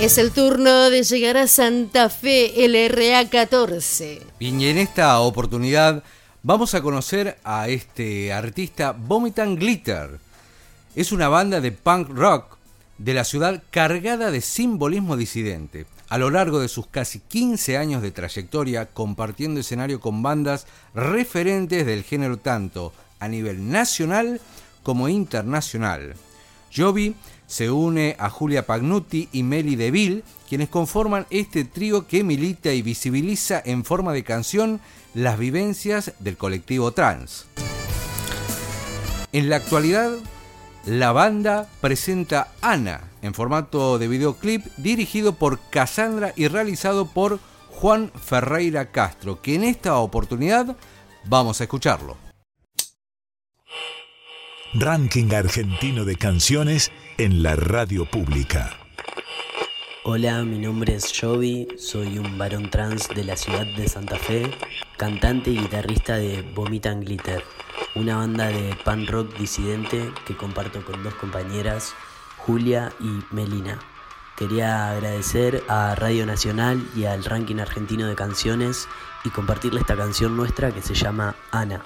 Es 0.00 0.18
el 0.18 0.30
turno 0.30 0.88
de 0.88 1.02
llegar 1.02 1.36
a 1.36 1.48
Santa 1.48 2.08
Fe, 2.10 2.54
LRA 2.56 3.28
14. 3.28 4.22
Bien, 4.38 4.60
y 4.60 4.68
en 4.68 4.78
esta 4.78 5.18
oportunidad 5.18 6.04
vamos 6.42 6.74
a 6.74 6.82
conocer 6.82 7.38
a 7.44 7.68
este 7.68 8.32
artista 8.32 8.92
Vomitan 8.92 9.56
Glitter. 9.56 10.18
Es 10.94 11.12
una 11.12 11.28
banda 11.28 11.60
de 11.60 11.72
punk 11.72 12.08
rock 12.08 12.56
de 12.98 13.14
la 13.14 13.24
ciudad 13.24 13.62
cargada 13.70 14.30
de 14.30 14.40
simbolismo 14.40 15.16
disidente. 15.16 15.86
A 16.08 16.18
lo 16.18 16.30
largo 16.30 16.58
de 16.58 16.68
sus 16.68 16.86
casi 16.86 17.20
15 17.20 17.76
años 17.76 18.02
de 18.02 18.10
trayectoria, 18.10 18.86
compartiendo 18.86 19.60
escenario 19.60 20.00
con 20.00 20.22
bandas 20.22 20.66
referentes 20.94 21.86
del 21.86 22.02
género 22.02 22.38
tanto 22.38 22.92
a 23.20 23.28
nivel 23.28 23.70
nacional 23.70 24.40
como 24.82 25.08
internacional. 25.08 26.14
Jovi 26.74 27.14
se 27.46 27.70
une 27.70 28.16
a 28.18 28.30
Julia 28.30 28.66
Pagnuti 28.66 29.28
y 29.32 29.42
Meli 29.42 29.76
DeVille, 29.76 30.22
quienes 30.48 30.68
conforman 30.68 31.26
este 31.30 31.64
trío 31.64 32.06
que 32.06 32.24
milita 32.24 32.72
y 32.72 32.82
visibiliza 32.82 33.62
en 33.64 33.84
forma 33.84 34.12
de 34.12 34.24
canción 34.24 34.80
las 35.14 35.38
vivencias 35.38 36.12
del 36.18 36.36
colectivo 36.36 36.92
trans. 36.92 37.46
En 39.32 39.48
la 39.48 39.56
actualidad, 39.56 40.10
la 40.86 41.12
banda 41.12 41.68
presenta 41.80 42.52
Ana 42.60 43.02
en 43.22 43.34
formato 43.34 43.98
de 43.98 44.08
videoclip 44.08 44.66
dirigido 44.76 45.34
por 45.34 45.60
Cassandra 45.70 46.32
y 46.36 46.48
realizado 46.48 47.06
por 47.06 47.38
Juan 47.68 48.10
Ferreira 48.12 48.90
Castro, 48.90 49.40
que 49.40 49.54
en 49.54 49.64
esta 49.64 49.96
oportunidad 49.96 50.76
vamos 51.24 51.60
a 51.60 51.64
escucharlo. 51.64 52.16
Ranking 54.74 55.32
argentino 55.34 56.04
de 56.04 56.16
canciones 56.16 56.90
en 57.18 57.42
la 57.42 57.56
radio 57.56 58.08
pública. 58.08 58.79
Hola, 60.02 60.42
mi 60.44 60.58
nombre 60.58 60.94
es 60.94 61.12
Jovi, 61.12 61.68
soy 61.76 62.18
un 62.18 62.38
varón 62.38 62.70
trans 62.70 63.06
de 63.10 63.22
la 63.22 63.36
ciudad 63.36 63.66
de 63.76 63.86
Santa 63.86 64.16
Fe, 64.16 64.50
cantante 64.96 65.50
y 65.50 65.58
guitarrista 65.58 66.16
de 66.16 66.40
Vomitan 66.54 67.02
Glitter, 67.02 67.44
una 67.94 68.16
banda 68.16 68.46
de 68.46 68.74
pan 68.82 69.06
rock 69.06 69.36
disidente 69.36 70.10
que 70.24 70.34
comparto 70.34 70.82
con 70.86 71.02
dos 71.02 71.12
compañeras, 71.16 71.92
Julia 72.38 72.94
y 72.98 73.34
Melina. 73.34 73.78
Quería 74.38 74.90
agradecer 74.90 75.62
a 75.68 75.94
Radio 75.94 76.24
Nacional 76.24 76.82
y 76.96 77.04
al 77.04 77.22
ranking 77.22 77.56
argentino 77.56 78.06
de 78.06 78.14
canciones 78.14 78.88
y 79.22 79.28
compartirle 79.28 79.80
esta 79.80 79.96
canción 79.96 80.34
nuestra 80.34 80.72
que 80.72 80.80
se 80.80 80.94
llama 80.94 81.36
Ana. 81.50 81.82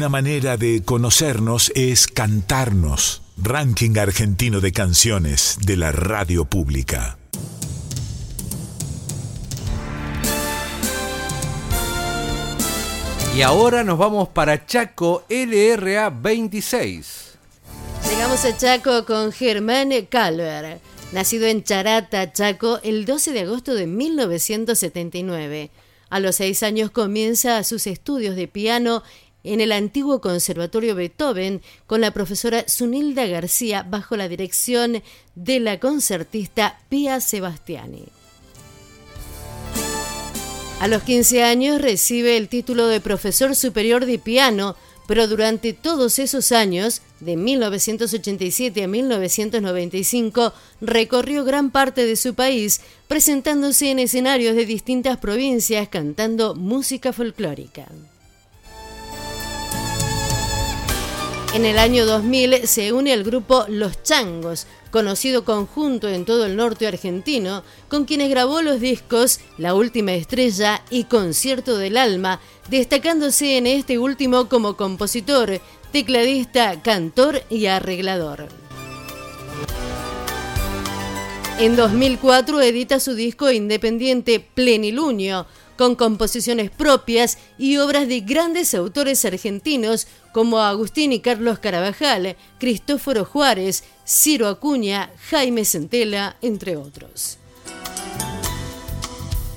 Una 0.00 0.08
manera 0.08 0.56
de 0.56 0.82
conocernos 0.82 1.70
es 1.74 2.06
cantarnos. 2.06 3.20
Ranking 3.36 3.98
argentino 3.98 4.62
de 4.62 4.72
canciones 4.72 5.58
de 5.66 5.76
la 5.76 5.92
radio 5.92 6.46
pública. 6.46 7.18
Y 13.36 13.42
ahora 13.42 13.84
nos 13.84 13.98
vamos 13.98 14.30
para 14.30 14.64
Chaco 14.64 15.26
LRA 15.28 16.08
26. 16.08 17.34
Llegamos 18.08 18.42
a 18.46 18.56
Chaco 18.56 19.04
con 19.04 19.32
Germán 19.32 19.90
Calver, 20.08 20.80
nacido 21.12 21.46
en 21.46 21.62
Charata, 21.62 22.32
Chaco, 22.32 22.80
el 22.82 23.04
12 23.04 23.32
de 23.32 23.40
agosto 23.40 23.74
de 23.74 23.86
1979. 23.86 25.70
A 26.08 26.20
los 26.20 26.36
seis 26.36 26.62
años 26.62 26.90
comienza 26.90 27.62
sus 27.64 27.86
estudios 27.86 28.34
de 28.34 28.48
piano 28.48 29.02
en 29.44 29.60
el 29.60 29.72
antiguo 29.72 30.20
Conservatorio 30.20 30.94
Beethoven 30.94 31.62
con 31.86 32.00
la 32.00 32.12
profesora 32.12 32.64
Zunilda 32.68 33.26
García 33.26 33.82
bajo 33.82 34.16
la 34.16 34.28
dirección 34.28 35.02
de 35.34 35.60
la 35.60 35.80
concertista 35.80 36.78
Pia 36.88 37.20
Sebastiani. 37.20 38.04
A 40.80 40.88
los 40.88 41.02
15 41.02 41.42
años 41.42 41.82
recibe 41.82 42.38
el 42.38 42.48
título 42.48 42.86
de 42.86 43.00
profesor 43.00 43.54
superior 43.54 44.06
de 44.06 44.18
piano, 44.18 44.76
pero 45.06 45.28
durante 45.28 45.74
todos 45.74 46.18
esos 46.18 46.52
años, 46.52 47.02
de 47.20 47.36
1987 47.36 48.84
a 48.84 48.88
1995, 48.88 50.54
recorrió 50.80 51.44
gran 51.44 51.70
parte 51.70 52.06
de 52.06 52.16
su 52.16 52.34
país, 52.34 52.80
presentándose 53.08 53.90
en 53.90 53.98
escenarios 53.98 54.56
de 54.56 54.64
distintas 54.64 55.18
provincias 55.18 55.88
cantando 55.88 56.54
música 56.54 57.12
folclórica. 57.12 57.86
En 61.52 61.64
el 61.64 61.80
año 61.80 62.06
2000 62.06 62.68
se 62.68 62.92
une 62.92 63.12
al 63.12 63.24
grupo 63.24 63.64
Los 63.66 64.04
Changos, 64.04 64.68
conocido 64.92 65.44
conjunto 65.44 66.08
en 66.08 66.24
todo 66.24 66.46
el 66.46 66.54
norte 66.54 66.86
argentino, 66.86 67.64
con 67.88 68.04
quienes 68.04 68.30
grabó 68.30 68.62
los 68.62 68.80
discos 68.80 69.40
La 69.58 69.74
Última 69.74 70.12
Estrella 70.12 70.80
y 70.90 71.04
Concierto 71.04 71.76
del 71.76 71.96
Alma, 71.96 72.40
destacándose 72.68 73.56
en 73.56 73.66
este 73.66 73.98
último 73.98 74.48
como 74.48 74.76
compositor, 74.76 75.60
tecladista, 75.90 76.80
cantor 76.82 77.42
y 77.50 77.66
arreglador. 77.66 78.46
En 81.58 81.74
2004 81.74 82.60
edita 82.62 83.00
su 83.00 83.14
disco 83.14 83.50
independiente 83.50 84.38
Plenilunio, 84.38 85.46
con 85.80 85.94
composiciones 85.94 86.70
propias 86.70 87.38
y 87.56 87.78
obras 87.78 88.06
de 88.06 88.20
grandes 88.20 88.74
autores 88.74 89.24
argentinos 89.24 90.08
como 90.30 90.58
Agustín 90.58 91.10
y 91.10 91.20
Carlos 91.20 91.58
Carabajal, 91.58 92.36
Cristóforo 92.58 93.24
Juárez, 93.24 93.84
Ciro 94.06 94.48
Acuña, 94.48 95.10
Jaime 95.30 95.64
Centela, 95.64 96.36
entre 96.42 96.76
otros. 96.76 97.38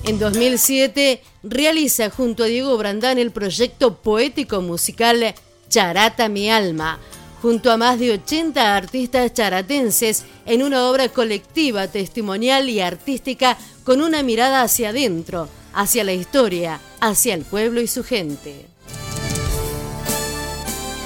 En 0.04 0.18
2007 0.18 1.22
realiza 1.42 2.08
junto 2.08 2.44
a 2.44 2.46
Diego 2.46 2.74
Brandán 2.78 3.18
el 3.18 3.30
proyecto 3.30 3.96
poético 3.96 4.62
musical 4.62 5.34
Charata 5.68 6.30
mi 6.30 6.48
alma, 6.50 7.00
junto 7.42 7.70
a 7.70 7.76
más 7.76 7.98
de 7.98 8.12
80 8.12 8.74
artistas 8.74 9.34
charatenses 9.34 10.24
en 10.46 10.62
una 10.62 10.88
obra 10.88 11.10
colectiva, 11.10 11.86
testimonial 11.88 12.70
y 12.70 12.80
artística 12.80 13.58
con 13.84 14.00
una 14.00 14.22
mirada 14.22 14.62
hacia 14.62 14.88
adentro, 14.88 15.50
hacia 15.74 16.04
la 16.04 16.12
historia, 16.12 16.80
hacia 17.00 17.34
el 17.34 17.44
pueblo 17.44 17.80
y 17.80 17.86
su 17.86 18.04
gente. 18.04 18.66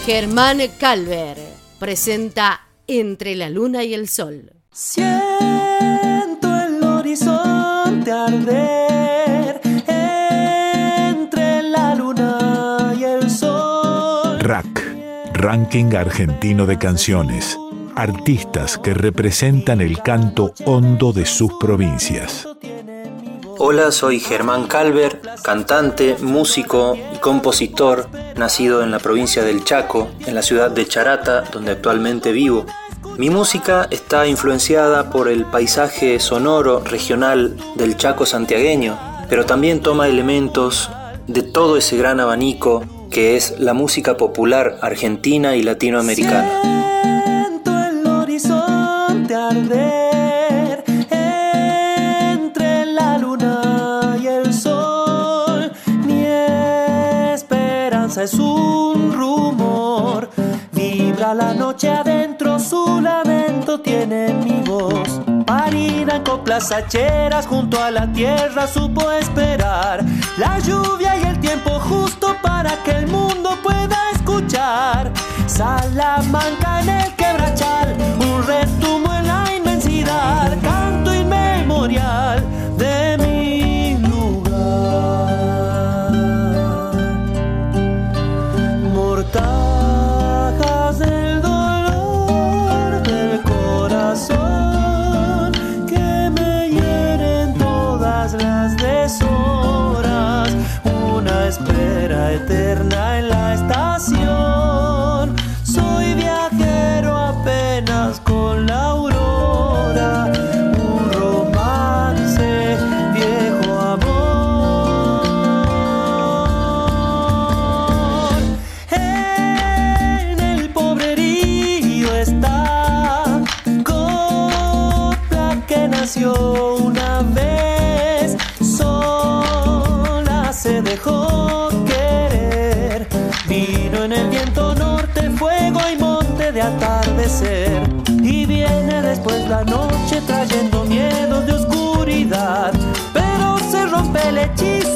Germán 0.04 0.60
Calver 0.78 1.36
presenta 1.78 2.62
Entre 2.86 3.34
la 3.34 3.50
luna 3.50 3.84
y 3.84 3.92
el 3.92 4.08
sol. 4.08 4.52
Siento 4.72 6.48
el 6.64 6.82
horizonte 6.82 8.10
arder 8.10 9.60
entre 9.86 11.62
la 11.62 11.94
luna 11.94 12.94
y 12.98 13.04
el 13.04 13.30
sol. 13.30 14.38
Rack, 14.40 14.82
Ranking 15.34 15.94
Argentino 15.94 16.64
de 16.64 16.78
Canciones. 16.78 17.58
Artistas 17.94 18.78
que 18.78 18.94
representan 18.94 19.80
el 19.80 20.00
canto 20.02 20.54
hondo 20.64 21.12
de 21.12 21.26
sus 21.26 21.52
provincias. 21.58 22.46
Hola, 23.60 23.90
soy 23.90 24.20
Germán 24.20 24.68
Calver, 24.68 25.20
cantante, 25.42 26.16
músico 26.20 26.96
y 27.12 27.18
compositor, 27.18 28.08
nacido 28.36 28.84
en 28.84 28.92
la 28.92 29.00
provincia 29.00 29.42
del 29.42 29.64
Chaco, 29.64 30.08
en 30.26 30.36
la 30.36 30.42
ciudad 30.42 30.70
de 30.70 30.86
Charata, 30.86 31.42
donde 31.52 31.72
actualmente 31.72 32.30
vivo. 32.30 32.66
Mi 33.16 33.30
música 33.30 33.88
está 33.90 34.28
influenciada 34.28 35.10
por 35.10 35.28
el 35.28 35.44
paisaje 35.44 36.20
sonoro 36.20 36.80
regional 36.84 37.56
del 37.74 37.96
Chaco 37.96 38.26
santiagueño, 38.26 38.96
pero 39.28 39.44
también 39.44 39.80
toma 39.80 40.06
elementos 40.06 40.88
de 41.26 41.42
todo 41.42 41.76
ese 41.76 41.96
gran 41.96 42.20
abanico 42.20 42.84
que 43.10 43.36
es 43.36 43.58
la 43.58 43.74
música 43.74 44.16
popular 44.16 44.78
argentina 44.82 45.56
y 45.56 45.64
latinoamericana. 45.64 47.17
Es 58.20 58.34
un 58.34 59.12
rumor. 59.12 60.28
Vibra 60.72 61.34
la 61.34 61.54
noche 61.54 61.88
adentro, 61.88 62.58
su 62.58 63.00
lamento 63.00 63.80
tiene 63.80 64.34
mi 64.34 64.60
voz. 64.62 65.20
Parida 65.46 66.16
en 66.16 66.24
coplas 66.24 66.72
hacheras 66.72 67.46
junto 67.46 67.80
a 67.82 67.90
la 67.90 68.12
tierra 68.12 68.66
supo 68.66 69.10
esperar 69.10 70.04
la 70.36 70.58
lluvia 70.58 71.16
y 71.16 71.22
el 71.24 71.38
tiempo 71.40 71.70
justo 71.80 72.36
para 72.42 72.82
que 72.82 72.90
el 72.90 73.06
mundo 73.06 73.56
pueda 73.62 73.96
escuchar. 74.12 75.12
Salamanca 75.46 76.80
en 76.80 76.88
el 76.88 77.14
quebrachal, 77.14 77.96
un 78.20 78.46
retumbo 78.46 79.12
en 79.14 79.26
la 79.26 79.44
inmensidad, 79.56 80.57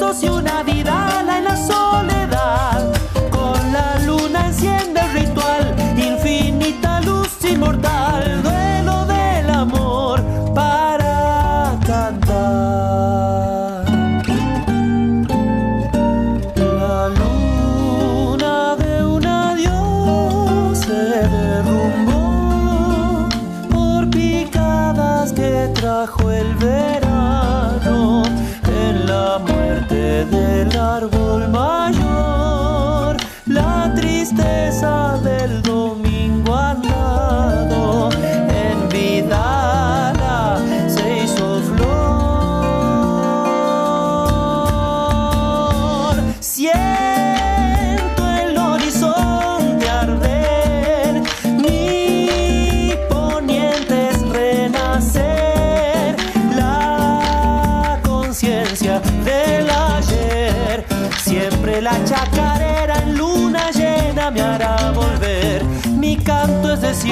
hechizo 0.03 0.13
si 0.13 0.27
una 0.27 0.63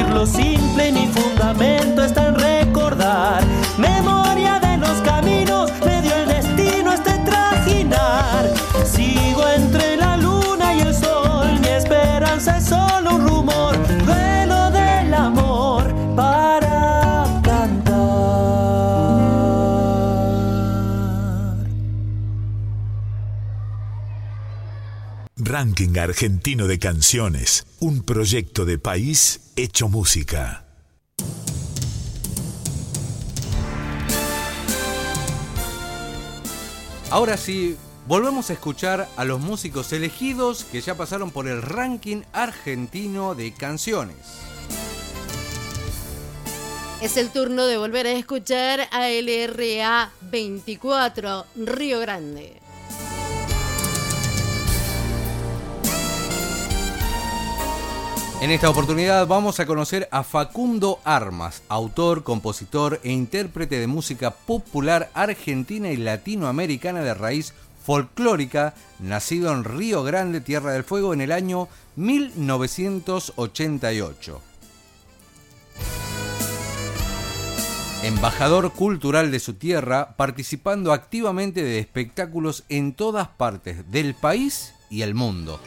canto 0.01 0.23
es 0.23 0.33
decir 0.33 0.59
lo 0.59 0.59
simple 0.59 0.91
mi 0.91 1.07
fundamento 1.07 2.03
está 2.03 2.20
Ranking 25.61 25.95
Argentino 25.99 26.65
de 26.65 26.79
Canciones, 26.79 27.67
un 27.79 28.01
proyecto 28.01 28.65
de 28.65 28.79
país 28.79 29.51
hecho 29.55 29.89
música. 29.89 30.65
Ahora 37.11 37.37
sí, 37.37 37.77
volvemos 38.07 38.49
a 38.49 38.53
escuchar 38.53 39.07
a 39.15 39.23
los 39.23 39.39
músicos 39.39 39.93
elegidos 39.93 40.63
que 40.63 40.81
ya 40.81 40.97
pasaron 40.97 41.29
por 41.29 41.47
el 41.47 41.61
ranking 41.61 42.23
argentino 42.33 43.35
de 43.35 43.53
canciones. 43.53 44.17
Es 47.03 47.17
el 47.17 47.29
turno 47.29 47.67
de 47.67 47.77
volver 47.77 48.07
a 48.07 48.13
escuchar 48.13 48.87
a 48.89 49.09
LRA 49.09 50.11
24, 50.21 51.45
Río 51.55 51.99
Grande. 51.99 52.70
En 58.41 58.49
esta 58.49 58.69
oportunidad 58.71 59.27
vamos 59.27 59.59
a 59.59 59.67
conocer 59.67 60.09
a 60.09 60.23
Facundo 60.23 60.99
Armas, 61.03 61.61
autor, 61.69 62.23
compositor 62.23 62.99
e 63.03 63.11
intérprete 63.11 63.77
de 63.77 63.85
música 63.85 64.31
popular 64.31 65.11
argentina 65.13 65.91
y 65.91 65.97
latinoamericana 65.97 67.01
de 67.01 67.13
raíz 67.13 67.53
folclórica, 67.85 68.73
nacido 68.97 69.53
en 69.53 69.63
Río 69.63 70.01
Grande, 70.01 70.41
Tierra 70.41 70.73
del 70.73 70.83
Fuego, 70.83 71.13
en 71.13 71.21
el 71.21 71.31
año 71.31 71.67
1988. 71.97 74.41
Embajador 78.01 78.73
cultural 78.73 79.29
de 79.29 79.39
su 79.39 79.53
tierra, 79.53 80.15
participando 80.17 80.93
activamente 80.93 81.63
de 81.63 81.77
espectáculos 81.77 82.63
en 82.69 82.93
todas 82.93 83.27
partes 83.27 83.91
del 83.91 84.15
país 84.15 84.73
y 84.89 85.03
el 85.03 85.13
mundo. 85.13 85.59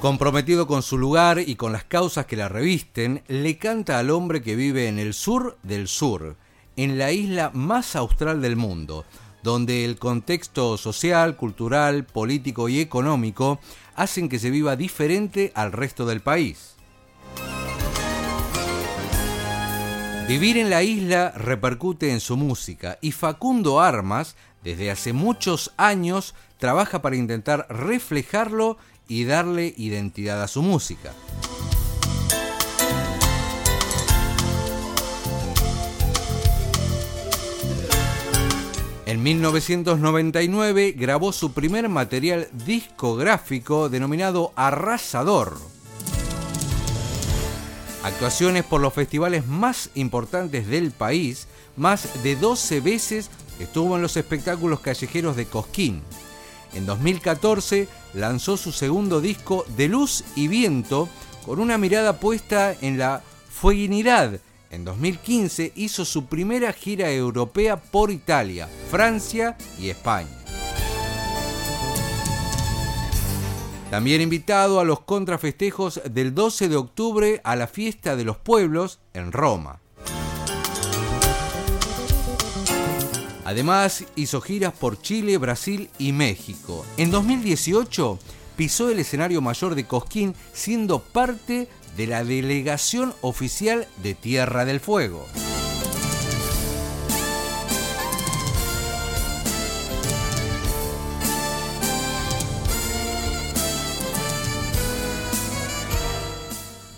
Comprometido 0.00 0.66
con 0.66 0.82
su 0.82 0.96
lugar 0.96 1.40
y 1.40 1.56
con 1.56 1.72
las 1.72 1.84
causas 1.84 2.24
que 2.24 2.34
la 2.34 2.48
revisten, 2.48 3.22
le 3.28 3.58
canta 3.58 3.98
al 3.98 4.08
hombre 4.08 4.40
que 4.40 4.56
vive 4.56 4.88
en 4.88 4.98
el 4.98 5.12
sur 5.12 5.58
del 5.62 5.88
sur, 5.88 6.36
en 6.76 6.96
la 6.96 7.12
isla 7.12 7.50
más 7.52 7.96
austral 7.96 8.40
del 8.40 8.56
mundo, 8.56 9.04
donde 9.42 9.84
el 9.84 9.98
contexto 9.98 10.78
social, 10.78 11.36
cultural, 11.36 12.06
político 12.06 12.70
y 12.70 12.80
económico 12.80 13.60
hacen 13.94 14.30
que 14.30 14.38
se 14.38 14.48
viva 14.48 14.74
diferente 14.74 15.52
al 15.54 15.70
resto 15.70 16.06
del 16.06 16.22
país. 16.22 16.76
Vivir 20.26 20.56
en 20.56 20.70
la 20.70 20.82
isla 20.82 21.32
repercute 21.32 22.10
en 22.10 22.20
su 22.20 22.38
música 22.38 22.96
y 23.02 23.12
Facundo 23.12 23.80
Armas, 23.80 24.34
desde 24.64 24.90
hace 24.90 25.12
muchos 25.12 25.72
años, 25.76 26.34
trabaja 26.56 27.02
para 27.02 27.16
intentar 27.16 27.66
reflejarlo 27.68 28.78
y 29.10 29.24
darle 29.24 29.74
identidad 29.76 30.40
a 30.40 30.46
su 30.46 30.62
música. 30.62 31.12
En 39.06 39.20
1999 39.24 40.94
grabó 40.96 41.32
su 41.32 41.52
primer 41.52 41.88
material 41.88 42.46
discográfico 42.52 43.88
denominado 43.88 44.52
Arrasador. 44.54 45.58
Actuaciones 48.04 48.62
por 48.62 48.80
los 48.80 48.94
festivales 48.94 49.44
más 49.44 49.90
importantes 49.96 50.68
del 50.68 50.92
país, 50.92 51.48
más 51.76 52.22
de 52.22 52.36
12 52.36 52.80
veces 52.80 53.28
estuvo 53.58 53.96
en 53.96 54.02
los 54.02 54.16
espectáculos 54.16 54.78
callejeros 54.78 55.34
de 55.34 55.46
Cosquín. 55.46 56.00
En 56.74 56.86
2014 56.86 57.88
lanzó 58.14 58.56
su 58.56 58.72
segundo 58.72 59.20
disco 59.20 59.64
De 59.76 59.88
Luz 59.88 60.24
y 60.36 60.48
Viento 60.48 61.08
con 61.44 61.58
una 61.58 61.78
mirada 61.78 62.20
puesta 62.20 62.74
en 62.80 62.98
la 62.98 63.22
fueguinidad. 63.50 64.40
En 64.70 64.84
2015 64.84 65.72
hizo 65.74 66.04
su 66.04 66.26
primera 66.26 66.72
gira 66.72 67.10
europea 67.10 67.76
por 67.76 68.10
Italia, 68.10 68.68
Francia 68.90 69.56
y 69.78 69.90
España. 69.90 70.28
También 73.90 74.20
invitado 74.20 74.78
a 74.78 74.84
los 74.84 75.00
contrafestejos 75.00 76.00
del 76.08 76.32
12 76.32 76.68
de 76.68 76.76
octubre 76.76 77.40
a 77.42 77.56
la 77.56 77.66
fiesta 77.66 78.14
de 78.14 78.22
los 78.22 78.36
pueblos 78.36 79.00
en 79.14 79.32
Roma. 79.32 79.80
Además, 83.50 84.04
hizo 84.14 84.40
giras 84.40 84.72
por 84.72 85.02
Chile, 85.02 85.36
Brasil 85.36 85.90
y 85.98 86.12
México. 86.12 86.86
En 86.96 87.10
2018 87.10 88.16
pisó 88.54 88.90
el 88.90 89.00
escenario 89.00 89.40
mayor 89.40 89.74
de 89.74 89.88
Cosquín 89.88 90.36
siendo 90.52 91.00
parte 91.00 91.66
de 91.96 92.06
la 92.06 92.22
delegación 92.22 93.12
oficial 93.22 93.88
de 94.04 94.14
Tierra 94.14 94.64
del 94.64 94.78
Fuego. 94.78 95.26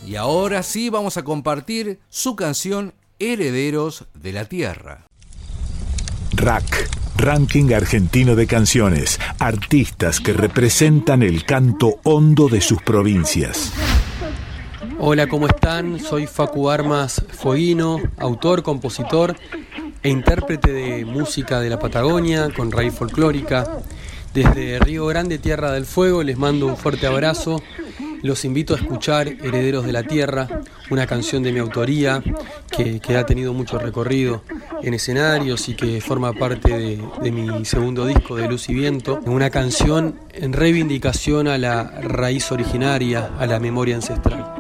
Y 0.07 0.17
ahora 0.17 0.63
sí 0.63 0.91
vamos 0.91 1.17
a 1.17 1.25
compartir 1.25 1.99
su 2.11 2.37
canción 2.37 2.93
Herederos 3.19 4.05
de 4.13 4.33
la 4.35 4.45
Tierra. 4.45 5.07
Rack, 6.43 6.91
Ranking 7.19 7.73
Argentino 7.73 8.35
de 8.35 8.49
Canciones, 8.49 9.21
artistas 9.39 10.19
que 10.19 10.33
representan 10.33 11.23
el 11.23 11.45
canto 11.45 12.01
hondo 12.03 12.49
de 12.49 12.61
sus 12.61 12.83
provincias. 12.83 13.73
Hola, 14.99 15.29
¿cómo 15.29 15.47
están? 15.47 16.01
Soy 16.01 16.27
Facu 16.27 16.69
Armas 16.69 17.23
Fueguino, 17.31 18.01
autor, 18.19 18.65
compositor 18.65 19.37
e 20.03 20.11
intérprete 20.11 20.73
de 20.73 21.05
música 21.05 21.61
de 21.61 21.71
la 21.71 21.79
Patagonia 21.79 22.49
con 22.51 22.73
raíz 22.73 22.93
folclórica. 22.93 23.79
Desde 24.35 24.81
Río 24.81 25.07
Grande, 25.07 25.39
Tierra 25.39 25.71
del 25.71 25.87
Fuego, 25.87 26.25
les 26.25 26.39
mando 26.39 26.67
un 26.67 26.77
fuerte 26.77 27.07
abrazo 27.07 27.63
los 28.23 28.45
invito 28.45 28.75
a 28.75 28.77
escuchar 28.77 29.29
Herederos 29.29 29.85
de 29.85 29.93
la 29.93 30.03
Tierra, 30.03 30.49
una 30.91 31.07
canción 31.07 31.43
de 31.43 31.53
mi 31.53 31.59
autoría 31.59 32.23
que, 32.71 33.01
ha 33.17 33.27
tenido 33.27 33.53
mucho 33.53 33.79
recorrido 33.79 34.43
en 34.83 34.95
escenarios 34.95 35.69
y 35.69 35.75
que 35.75 36.01
forma 36.01 36.33
parte 36.33 36.77
de, 36.77 37.03
de 37.21 37.33
mi 37.33 37.65
segundo 37.65 38.07
disco 38.07 38.37
de 38.37 38.49
Luz 38.49 38.69
y 38.69 38.75
Viento. 38.75 39.21
Una 39.27 39.51
canción 39.51 40.19
en 40.33 40.53
reivindicación 40.53 41.49
a 41.49 41.59
la 41.59 41.85
raíz 42.01 42.51
originaria, 42.53 43.31
a 43.39 43.47
la 43.47 43.61
memoria 43.61 43.97
ancestral. 43.97 44.55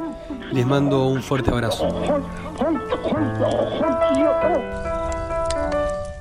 Les 0.52 0.66
mando 0.66 1.06
un 1.06 1.22
fuerte 1.22 1.50
abrazo. 1.50 1.88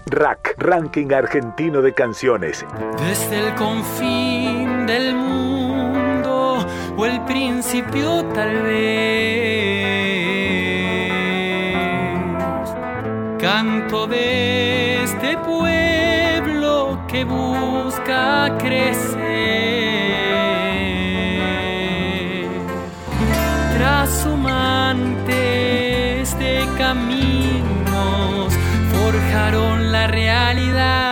Rack, 0.05 0.55
Ranking 0.57 1.11
Argentino 1.13 1.81
de 1.81 1.93
Canciones. 1.93 2.65
Desde 2.99 3.47
el 3.47 3.55
confín 3.55 4.85
del 4.85 5.15
mundo 5.15 5.50
o 7.01 7.05
el 7.07 7.19
principio 7.21 8.23
tal 8.35 8.61
vez. 8.61 9.81
Canto 13.39 14.05
de 14.05 15.03
este 15.03 15.35
pueblo 15.37 16.99
que 17.07 17.23
busca 17.23 18.55
crecer. 18.59 19.17
Trashumantes 23.77 26.37
de 26.37 26.67
caminos 26.77 28.53
forjaron 28.93 29.91
la 29.91 30.05
realidad. 30.05 31.10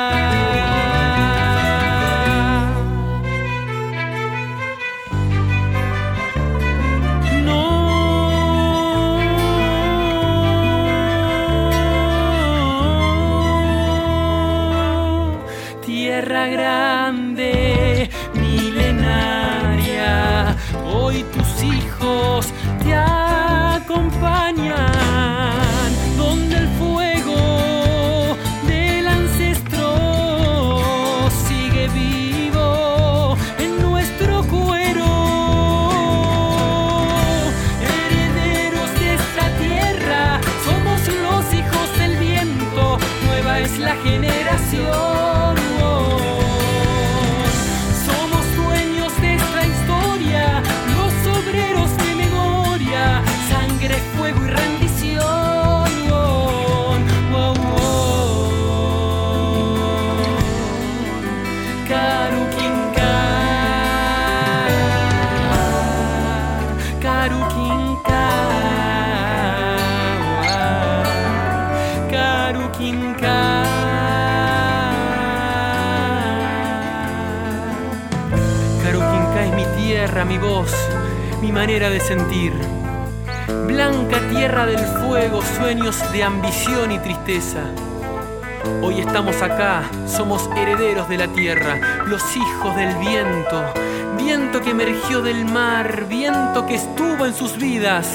Manera 81.59 81.89
de 81.89 81.99
sentir. 81.99 82.53
Blanca 83.67 84.17
tierra 84.29 84.65
del 84.65 84.79
fuego, 84.79 85.41
sueños 85.57 85.97
de 86.13 86.23
ambición 86.23 86.89
y 86.89 86.99
tristeza. 86.99 87.65
Hoy 88.81 89.01
estamos 89.01 89.41
acá, 89.41 89.83
somos 90.07 90.49
herederos 90.55 91.09
de 91.09 91.17
la 91.17 91.27
tierra, 91.27 92.05
los 92.05 92.23
hijos 92.37 92.73
del 92.77 92.95
viento, 92.95 93.73
viento 94.17 94.61
que 94.61 94.69
emergió 94.69 95.21
del 95.21 95.43
mar, 95.43 96.05
viento 96.07 96.65
que 96.65 96.75
estuvo 96.75 97.25
en 97.25 97.33
sus 97.33 97.57
vidas. 97.57 98.07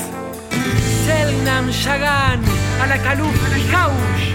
Selnam 1.05 1.69
Shagan, 1.69 2.41
Alakaluf 2.81 3.37
y 3.53 4.31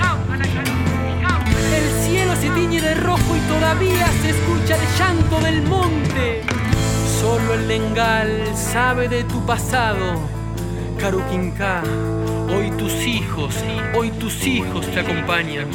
El 1.73 2.03
cielo 2.05 2.35
se 2.35 2.49
tiñe 2.51 2.79
de 2.79 2.93
rojo 2.93 3.35
y 3.35 3.39
todavía 3.51 4.05
se 4.21 4.29
escucha 4.29 4.75
el 4.75 4.99
llanto 4.99 5.41
del 5.41 5.63
monte. 5.63 6.58
Solo 7.19 7.53
el 7.53 7.67
lengal 7.67 8.55
sabe 8.55 9.09
de 9.09 9.25
tu 9.25 9.45
pasado, 9.45 10.15
Karukinka. 10.97 11.83
Hoy 12.47 12.71
tus 12.77 12.93
hijos, 13.05 13.55
hoy 13.93 14.09
tus 14.11 14.47
hijos 14.47 14.85
te 14.87 15.01
acompañan. 15.01 15.67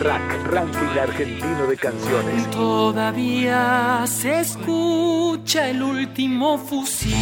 Rack, 0.00 0.46
ranking 0.50 0.98
argentino 1.00 1.66
de 1.66 1.76
canciones. 1.78 2.50
Todavía 2.50 4.04
se 4.06 4.40
escucha 4.40 5.70
el 5.70 5.82
último 5.82 6.58
fusil. 6.58 7.12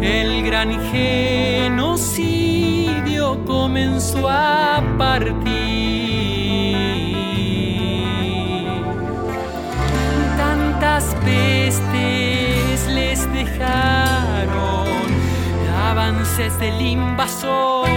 El 0.00 0.42
gran 0.42 0.80
genocidio 0.90 1.84
comenzó 3.44 4.26
a 4.26 4.82
partir. 4.96 6.11
Pestes 11.24 12.86
les 12.88 13.32
dejaron 13.32 14.86
avances 15.92 16.58
del 16.58 16.80
invasor. 16.80 17.88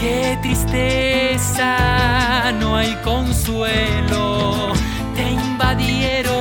Qué 0.00 0.38
tristeza, 0.40 1.76
no 2.58 2.76
hay 2.76 2.94
consuelo. 3.04 4.72
Te 5.14 5.30
invadieron, 5.30 6.39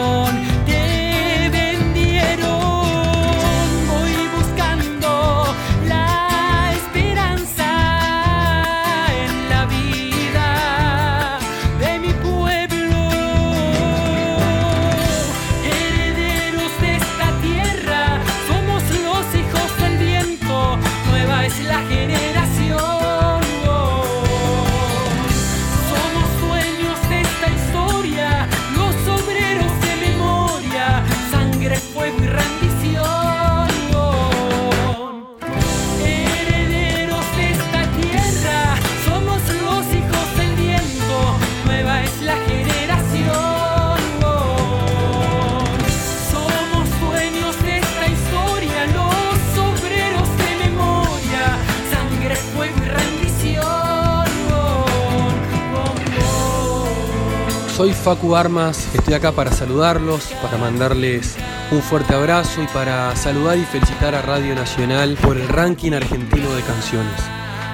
Soy 57.79 57.93
Facu 57.93 58.35
Armas, 58.35 58.89
estoy 58.93 59.13
acá 59.13 59.31
para 59.31 59.53
saludarlos, 59.53 60.33
para 60.41 60.57
mandarles 60.57 61.37
un 61.71 61.81
fuerte 61.81 62.13
abrazo 62.13 62.61
y 62.61 62.67
para 62.67 63.15
saludar 63.15 63.57
y 63.57 63.63
felicitar 63.63 64.13
a 64.15 64.21
Radio 64.21 64.53
Nacional 64.53 65.17
por 65.21 65.37
el 65.37 65.47
ranking 65.47 65.93
argentino 65.93 66.53
de 66.55 66.61
canciones. 66.63 67.21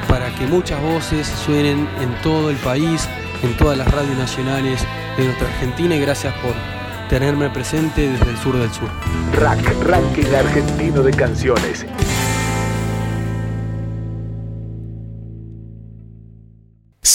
Para 0.08 0.30
que 0.36 0.46
muchas 0.46 0.80
voces 0.80 1.26
suenen 1.44 1.90
en 2.00 2.22
todo 2.22 2.52
el 2.52 2.58
país, 2.58 3.10
en 3.42 3.58
todas 3.58 3.80
las 3.80 3.92
radios 3.92 4.16
nacionales 4.16 4.86
de 5.18 5.26
nuestra 5.26 5.48
Argentina 5.48 5.96
y 5.96 6.02
gracias 6.02 6.36
por 6.36 6.54
tenerme 7.10 7.50
presente 7.50 8.08
desde 8.08 8.30
el 8.30 8.38
sur 8.38 8.60
del 8.60 8.72
sur. 8.72 8.90
Rack, 9.34 9.76
ranking 9.86 10.36
argentino 10.36 11.02
de 11.02 11.14
canciones. 11.14 11.84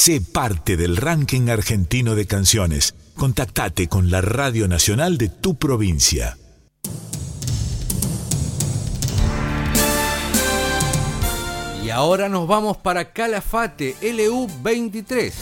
Sé 0.03 0.23
parte 0.23 0.79
del 0.79 0.97
ranking 0.97 1.51
argentino 1.51 2.15
de 2.15 2.27
canciones. 2.27 2.95
Contactate 3.17 3.87
con 3.87 4.11
la 4.11 4.23
Radio 4.23 4.67
Nacional 4.67 5.19
de 5.19 5.29
tu 5.29 5.59
provincia. 5.59 6.39
Y 11.85 11.91
ahora 11.91 12.31
nos 12.31 12.49
vamos 12.49 12.79
para 12.79 13.13
Calafate, 13.13 13.95
LU23. 14.01 15.35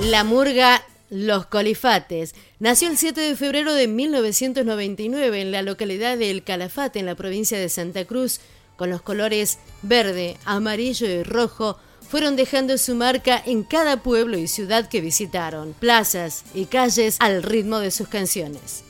La 0.00 0.22
murga 0.22 0.82
Los 1.08 1.46
Colifates 1.46 2.34
nació 2.58 2.90
el 2.90 2.98
7 2.98 3.22
de 3.22 3.36
febrero 3.36 3.72
de 3.72 3.88
1999 3.88 5.40
en 5.40 5.50
la 5.50 5.62
localidad 5.62 6.18
de 6.18 6.30
El 6.30 6.42
Calafate, 6.42 6.98
en 6.98 7.06
la 7.06 7.14
provincia 7.14 7.58
de 7.58 7.70
Santa 7.70 8.04
Cruz, 8.04 8.42
con 8.82 8.90
los 8.90 9.02
colores 9.02 9.60
verde, 9.82 10.36
amarillo 10.44 11.06
y 11.06 11.22
rojo, 11.22 11.76
fueron 12.00 12.34
dejando 12.34 12.76
su 12.78 12.96
marca 12.96 13.40
en 13.46 13.62
cada 13.62 14.02
pueblo 14.02 14.36
y 14.36 14.48
ciudad 14.48 14.88
que 14.88 15.00
visitaron, 15.00 15.72
plazas 15.72 16.42
y 16.52 16.64
calles 16.64 17.14
al 17.20 17.44
ritmo 17.44 17.78
de 17.78 17.92
sus 17.92 18.08
canciones. 18.08 18.82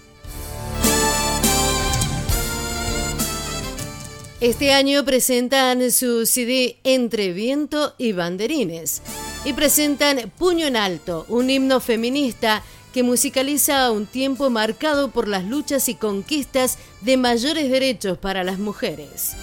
Este 4.40 4.72
año 4.72 5.04
presentan 5.04 5.92
su 5.92 6.24
CD 6.24 6.78
Entre 6.84 7.34
Viento 7.34 7.94
y 7.98 8.12
Banderines 8.12 9.02
y 9.44 9.52
presentan 9.52 10.32
Puño 10.38 10.68
en 10.68 10.78
Alto, 10.78 11.26
un 11.28 11.50
himno 11.50 11.80
feminista 11.80 12.62
que 12.94 13.02
musicaliza 13.02 13.90
un 13.90 14.06
tiempo 14.06 14.48
marcado 14.48 15.10
por 15.10 15.28
las 15.28 15.44
luchas 15.44 15.90
y 15.90 15.96
conquistas 15.96 16.78
de 17.02 17.18
mayores 17.18 17.70
derechos 17.70 18.16
para 18.16 18.42
las 18.42 18.58
mujeres. 18.58 19.34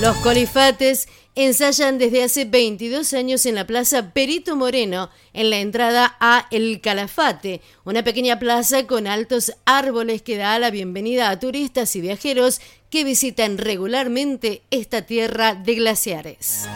Los 0.00 0.16
Colifates 0.18 1.08
ensayan 1.34 1.98
desde 1.98 2.22
hace 2.22 2.44
22 2.44 3.14
años 3.14 3.44
en 3.46 3.56
la 3.56 3.66
Plaza 3.66 4.12
Perito 4.12 4.54
Moreno, 4.54 5.10
en 5.32 5.50
la 5.50 5.58
entrada 5.58 6.16
a 6.20 6.46
El 6.52 6.80
Calafate, 6.80 7.62
una 7.84 8.04
pequeña 8.04 8.38
plaza 8.38 8.86
con 8.86 9.08
altos 9.08 9.52
árboles 9.64 10.22
que 10.22 10.36
da 10.36 10.56
la 10.60 10.70
bienvenida 10.70 11.30
a 11.30 11.40
turistas 11.40 11.96
y 11.96 12.00
viajeros 12.00 12.60
que 12.90 13.02
visitan 13.02 13.58
regularmente 13.58 14.62
esta 14.70 15.02
tierra 15.02 15.56
de 15.56 15.74
glaciares. 15.74 16.68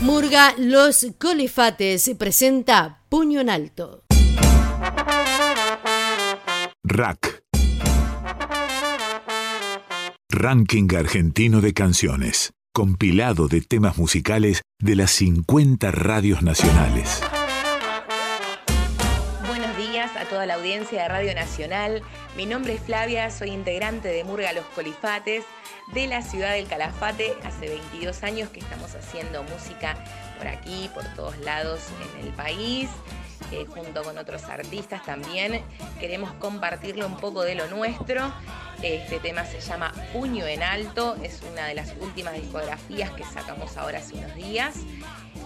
Murga 0.00 0.54
Los 0.56 1.08
Colifates 1.18 2.10
presenta 2.18 3.02
Puño 3.10 3.42
en 3.42 3.50
Alto. 3.50 4.02
Rack. 6.84 7.35
Ranking 10.28 10.88
argentino 10.96 11.60
de 11.60 11.72
canciones. 11.72 12.52
Compilado 12.74 13.46
de 13.46 13.60
temas 13.60 13.96
musicales 13.96 14.62
de 14.80 14.96
las 14.96 15.12
50 15.12 15.92
radios 15.92 16.42
nacionales. 16.42 17.22
Buenos 19.46 19.76
días 19.76 20.16
a 20.16 20.24
toda 20.24 20.44
la 20.44 20.54
audiencia 20.54 21.02
de 21.02 21.08
Radio 21.08 21.32
Nacional. 21.32 22.02
Mi 22.36 22.44
nombre 22.44 22.74
es 22.74 22.80
Flavia, 22.80 23.30
soy 23.30 23.50
integrante 23.50 24.08
de 24.08 24.24
Murga 24.24 24.52
Los 24.52 24.66
Colifates 24.66 25.44
de 25.94 26.08
la 26.08 26.22
ciudad 26.22 26.54
del 26.54 26.66
Calafate. 26.66 27.32
Hace 27.44 27.68
22 27.68 28.24
años 28.24 28.50
que 28.50 28.58
estamos 28.58 28.96
haciendo 28.96 29.44
música 29.44 29.96
por 30.38 30.48
aquí, 30.48 30.90
por 30.92 31.04
todos 31.14 31.38
lados 31.38 31.80
en 32.18 32.26
el 32.26 32.32
país. 32.32 32.90
Eh, 33.50 33.66
junto 33.66 34.02
con 34.02 34.18
otros 34.18 34.44
artistas 34.44 35.04
también. 35.04 35.62
Queremos 36.00 36.32
compartirle 36.34 37.04
un 37.04 37.16
poco 37.16 37.42
de 37.42 37.54
lo 37.54 37.66
nuestro. 37.68 38.32
Este 38.82 39.18
tema 39.18 39.44
se 39.44 39.60
llama 39.60 39.92
Puño 40.12 40.46
en 40.46 40.62
Alto, 40.62 41.16
es 41.22 41.40
una 41.50 41.66
de 41.66 41.74
las 41.74 41.94
últimas 42.00 42.34
discografías 42.34 43.10
que 43.12 43.24
sacamos 43.24 43.76
ahora 43.76 43.98
hace 43.98 44.14
unos 44.14 44.34
días. 44.34 44.76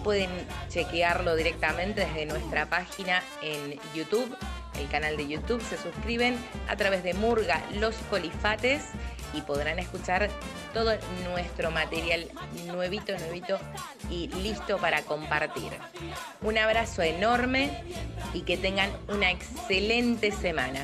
Pueden 0.02 0.30
chequearlo 0.68 1.36
directamente 1.36 2.06
desde 2.06 2.26
nuestra 2.26 2.66
página 2.66 3.22
en 3.42 3.78
YouTube, 3.94 4.36
el 4.78 4.88
canal 4.88 5.16
de 5.16 5.28
YouTube, 5.28 5.62
se 5.62 5.76
suscriben 5.76 6.36
a 6.68 6.76
través 6.76 7.02
de 7.02 7.14
Murga 7.14 7.62
Los 7.74 7.94
Colifates 8.08 8.82
y 9.34 9.42
podrán 9.42 9.78
escuchar 9.78 10.30
todo 10.74 10.92
nuestro 11.30 11.70
material 11.70 12.28
nuevito, 12.66 13.16
nuevito 13.18 13.58
y 14.10 14.28
listo 14.28 14.78
para 14.78 15.02
compartir. 15.02 15.72
Un 16.42 16.58
abrazo 16.58 17.02
enorme 17.02 17.82
y 18.34 18.42
que 18.42 18.56
tengan 18.56 18.90
una 19.08 19.30
excelente 19.30 20.32
semana. 20.32 20.82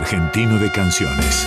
Argentino 0.00 0.58
de 0.58 0.72
Canciones. 0.72 1.46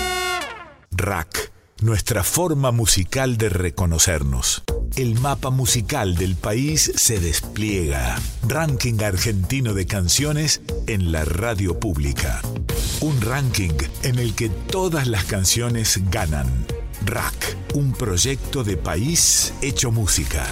Rack, 0.92 1.52
nuestra 1.82 2.24
forma 2.24 2.72
musical 2.72 3.36
de 3.36 3.50
reconocernos. 3.50 4.62
El 4.96 5.20
mapa 5.20 5.50
musical 5.50 6.14
del 6.16 6.36
país 6.36 6.92
se 6.96 7.20
despliega. 7.20 8.16
Ranking 8.48 9.02
Argentino 9.02 9.74
de 9.74 9.88
Canciones 9.88 10.62
en 10.86 11.12
la 11.12 11.26
radio 11.26 11.80
pública. 11.80 12.44
Un 13.02 13.20
ranking 13.22 13.74
en 14.04 14.20
el 14.20 14.36
que 14.36 14.50
todas 14.50 15.08
las 15.08 15.24
canciones 15.24 16.00
ganan. 16.12 16.48
Rack, 17.08 17.58
un 17.74 17.92
proyecto 17.92 18.64
de 18.64 18.78
país 18.78 19.52
hecho 19.64 19.92
música. 19.92 20.46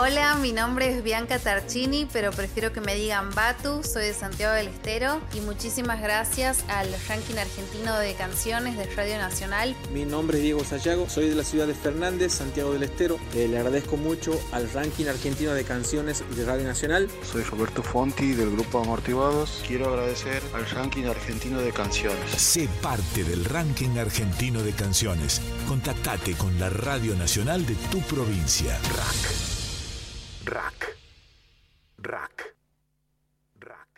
Hola, 0.00 0.36
mi 0.36 0.52
nombre 0.52 0.96
es 0.96 1.02
Bianca 1.02 1.40
Tarchini, 1.40 2.06
pero 2.12 2.30
prefiero 2.30 2.72
que 2.72 2.80
me 2.80 2.94
digan 2.94 3.34
Batu, 3.34 3.82
soy 3.82 4.04
de 4.04 4.14
Santiago 4.14 4.54
del 4.54 4.68
Estero 4.68 5.20
y 5.34 5.40
muchísimas 5.40 6.00
gracias 6.00 6.62
al 6.68 6.86
ranking 7.08 7.34
argentino 7.34 7.98
de 7.98 8.14
canciones 8.14 8.78
de 8.78 8.86
Radio 8.94 9.18
Nacional. 9.18 9.74
Mi 9.92 10.04
nombre 10.04 10.38
es 10.38 10.44
Diego 10.44 10.62
Sayago, 10.62 11.08
soy 11.08 11.28
de 11.28 11.34
la 11.34 11.42
ciudad 11.42 11.66
de 11.66 11.74
Fernández, 11.74 12.32
Santiago 12.34 12.72
del 12.74 12.84
Estero. 12.84 13.18
Eh, 13.34 13.48
le 13.48 13.58
agradezco 13.58 13.96
mucho 13.96 14.40
al 14.52 14.70
ranking 14.70 15.06
argentino 15.06 15.52
de 15.52 15.64
canciones 15.64 16.22
de 16.36 16.44
Radio 16.44 16.68
Nacional. 16.68 17.08
Soy 17.24 17.42
Roberto 17.42 17.82
Fonti 17.82 18.34
del 18.34 18.52
grupo 18.52 18.78
Amortiguados. 18.78 19.64
Quiero 19.66 19.88
agradecer 19.88 20.40
al 20.54 20.64
ranking 20.70 21.06
argentino 21.06 21.58
de 21.58 21.72
canciones. 21.72 22.30
Sé 22.36 22.68
parte 22.80 23.24
del 23.24 23.44
ranking 23.44 23.98
argentino 23.98 24.62
de 24.62 24.70
canciones. 24.74 25.40
Contactate 25.66 26.34
con 26.34 26.56
la 26.60 26.70
Radio 26.70 27.16
Nacional 27.16 27.66
de 27.66 27.74
tu 27.90 27.98
provincia. 28.02 28.78
Rack. 30.48 30.96
Rack. 31.98 32.54
Rack. 33.60 33.88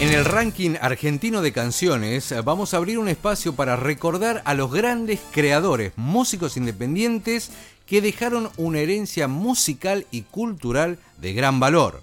En 0.00 0.12
el 0.12 0.24
ranking 0.24 0.74
argentino 0.80 1.40
de 1.40 1.52
canciones 1.52 2.32
eh, 2.32 2.40
vamos 2.40 2.74
a 2.74 2.78
abrir 2.78 2.98
un 2.98 3.06
espacio 3.06 3.54
para 3.54 3.76
recordar 3.76 4.42
a 4.44 4.54
los 4.54 4.72
grandes 4.72 5.20
creadores, 5.30 5.92
músicos 5.94 6.56
independientes 6.56 7.52
que 7.86 8.00
dejaron 8.00 8.50
una 8.56 8.80
herencia 8.80 9.28
musical 9.28 10.04
y 10.10 10.22
cultural 10.22 10.98
de 11.18 11.32
gran 11.32 11.60
valor. 11.60 12.02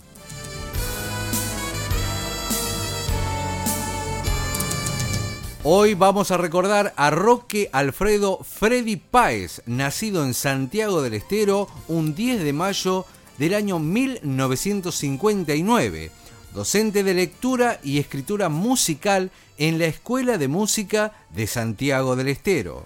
Hoy 5.66 5.94
vamos 5.94 6.32
a 6.32 6.38
recordar 6.38 6.94
a 6.98 7.10
Roque 7.10 7.70
Alfredo 7.72 8.40
Freddy 8.44 8.98
Páez, 8.98 9.62
nacido 9.66 10.26
en 10.26 10.34
Santiago 10.34 11.02
del 11.02 11.14
Estero 11.14 11.70
un 11.88 12.16
10 12.16 12.44
de 12.44 12.52
mayo 12.52 13.06
del 13.38 13.54
año 13.54 13.80
1959, 13.80 16.12
docente 16.54 17.06
de 17.06 17.14
lectura 17.14 17.80
y 17.82 18.00
escritura 18.00 18.50
musical 18.50 19.32
en 19.58 19.80
la 19.80 19.86
Escuela 19.86 20.38
de 20.38 20.50
Música 20.50 21.14
de 21.34 21.48
Santiago 21.48 22.18
del 22.18 22.28
Estero. 22.28 22.86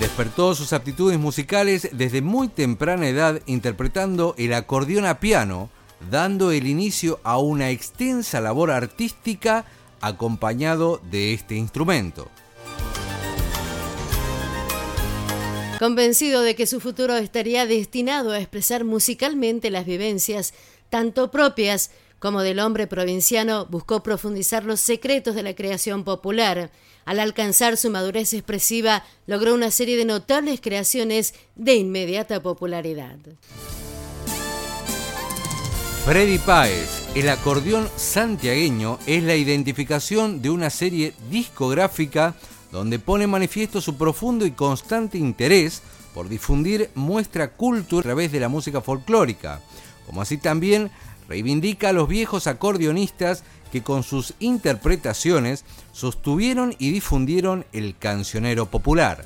Despertó 0.00 0.54
sus 0.54 0.72
aptitudes 0.72 1.18
musicales 1.18 1.90
desde 1.92 2.22
muy 2.22 2.48
temprana 2.48 3.06
edad 3.06 3.42
interpretando 3.44 4.34
el 4.38 4.54
acordeón 4.54 5.04
a 5.04 5.20
piano, 5.20 5.68
dando 6.10 6.52
el 6.52 6.66
inicio 6.66 7.20
a 7.22 7.38
una 7.38 7.70
extensa 7.70 8.40
labor 8.40 8.70
artística 8.70 9.64
acompañado 10.00 11.00
de 11.10 11.32
este 11.32 11.54
instrumento. 11.54 12.28
Convencido 15.78 16.42
de 16.42 16.54
que 16.54 16.66
su 16.66 16.80
futuro 16.80 17.16
estaría 17.16 17.66
destinado 17.66 18.32
a 18.32 18.38
expresar 18.38 18.84
musicalmente 18.84 19.70
las 19.70 19.84
vivencias, 19.84 20.54
tanto 20.90 21.30
propias 21.30 21.90
como 22.20 22.42
del 22.42 22.60
hombre 22.60 22.86
provinciano, 22.86 23.66
buscó 23.66 24.04
profundizar 24.04 24.64
los 24.64 24.78
secretos 24.78 25.34
de 25.34 25.42
la 25.42 25.56
creación 25.56 26.04
popular. 26.04 26.70
Al 27.04 27.18
alcanzar 27.18 27.76
su 27.76 27.90
madurez 27.90 28.32
expresiva, 28.32 29.04
logró 29.26 29.54
una 29.54 29.72
serie 29.72 29.96
de 29.96 30.04
notables 30.04 30.60
creaciones 30.60 31.34
de 31.56 31.74
inmediata 31.74 32.40
popularidad. 32.40 33.16
Freddy 36.04 36.38
Páez, 36.38 37.08
el 37.14 37.28
acordeón 37.28 37.88
santiagueño, 37.94 38.98
es 39.06 39.22
la 39.22 39.36
identificación 39.36 40.42
de 40.42 40.50
una 40.50 40.68
serie 40.68 41.14
discográfica 41.30 42.34
donde 42.72 42.98
pone 42.98 43.28
manifiesto 43.28 43.80
su 43.80 43.96
profundo 43.96 44.44
y 44.44 44.50
constante 44.50 45.16
interés 45.16 45.80
por 46.12 46.28
difundir 46.28 46.90
muestra 46.96 47.52
cultura 47.52 48.00
a 48.00 48.02
través 48.02 48.32
de 48.32 48.40
la 48.40 48.48
música 48.48 48.80
folclórica, 48.80 49.60
como 50.04 50.20
así 50.20 50.38
también 50.38 50.90
reivindica 51.28 51.90
a 51.90 51.92
los 51.92 52.08
viejos 52.08 52.48
acordeonistas 52.48 53.44
que 53.70 53.84
con 53.84 54.02
sus 54.02 54.34
interpretaciones 54.40 55.64
sostuvieron 55.92 56.74
y 56.80 56.90
difundieron 56.90 57.64
el 57.72 57.96
cancionero 57.96 58.66
popular. 58.66 59.24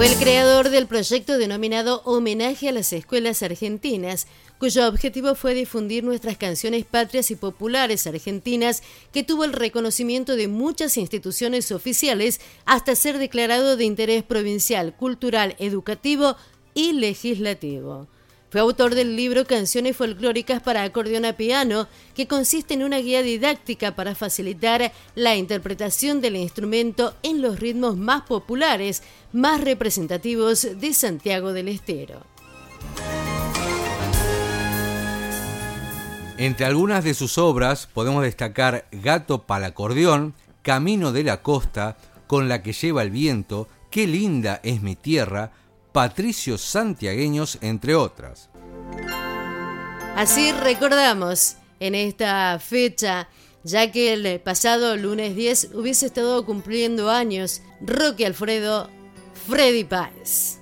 Fue 0.00 0.10
el 0.10 0.16
creador 0.16 0.70
del 0.70 0.86
proyecto 0.86 1.36
denominado 1.36 2.00
Homenaje 2.06 2.70
a 2.70 2.72
las 2.72 2.90
Escuelas 2.94 3.42
Argentinas, 3.42 4.28
cuyo 4.58 4.88
objetivo 4.88 5.34
fue 5.34 5.52
difundir 5.52 6.04
nuestras 6.04 6.38
canciones 6.38 6.86
patrias 6.86 7.30
y 7.30 7.36
populares 7.36 8.06
argentinas, 8.06 8.82
que 9.12 9.24
tuvo 9.24 9.44
el 9.44 9.52
reconocimiento 9.52 10.36
de 10.36 10.48
muchas 10.48 10.96
instituciones 10.96 11.70
oficiales 11.70 12.40
hasta 12.64 12.96
ser 12.96 13.18
declarado 13.18 13.76
de 13.76 13.84
interés 13.84 14.22
provincial, 14.22 14.96
cultural, 14.96 15.54
educativo 15.58 16.34
y 16.72 16.94
legislativo. 16.94 18.08
Fue 18.50 18.60
autor 18.60 18.96
del 18.96 19.14
libro 19.14 19.46
Canciones 19.46 19.96
folclóricas 19.96 20.60
para 20.60 20.82
acordeón 20.82 21.24
a 21.24 21.34
piano, 21.34 21.86
que 22.16 22.26
consiste 22.26 22.74
en 22.74 22.82
una 22.82 22.98
guía 22.98 23.22
didáctica 23.22 23.94
para 23.94 24.16
facilitar 24.16 24.90
la 25.14 25.36
interpretación 25.36 26.20
del 26.20 26.34
instrumento 26.34 27.14
en 27.22 27.42
los 27.42 27.60
ritmos 27.60 27.96
más 27.96 28.22
populares, 28.22 29.04
más 29.32 29.60
representativos 29.60 30.66
de 30.80 30.92
Santiago 30.94 31.52
del 31.52 31.68
Estero. 31.68 32.26
Entre 36.36 36.66
algunas 36.66 37.04
de 37.04 37.14
sus 37.14 37.38
obras 37.38 37.86
podemos 37.86 38.24
destacar 38.24 38.88
Gato 38.90 39.42
para 39.42 39.66
acordeón, 39.66 40.34
Camino 40.62 41.12
de 41.12 41.22
la 41.22 41.42
Costa, 41.42 41.96
Con 42.26 42.48
la 42.48 42.62
que 42.62 42.72
lleva 42.72 43.02
el 43.02 43.10
viento, 43.10 43.68
Qué 43.90 44.08
linda 44.08 44.60
es 44.64 44.82
mi 44.82 44.96
tierra, 44.96 45.52
patricios 45.92 46.60
santiagueños, 46.60 47.58
entre 47.60 47.94
otras. 47.94 48.48
Así 50.16 50.52
recordamos 50.52 51.56
en 51.78 51.94
esta 51.94 52.58
fecha, 52.58 53.28
ya 53.64 53.90
que 53.90 54.12
el 54.12 54.40
pasado 54.40 54.96
lunes 54.96 55.34
10 55.34 55.70
hubiese 55.74 56.06
estado 56.06 56.44
cumpliendo 56.44 57.10
años 57.10 57.62
Roque 57.80 58.26
Alfredo 58.26 58.90
Freddy 59.48 59.84
Páez. 59.84 60.59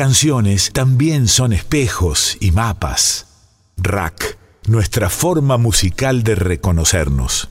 Canciones 0.00 0.72
también 0.72 1.28
son 1.28 1.52
espejos 1.52 2.38
y 2.40 2.52
mapas. 2.52 3.26
Rack, 3.76 4.38
nuestra 4.66 5.10
forma 5.10 5.58
musical 5.58 6.22
de 6.22 6.36
reconocernos. 6.36 7.50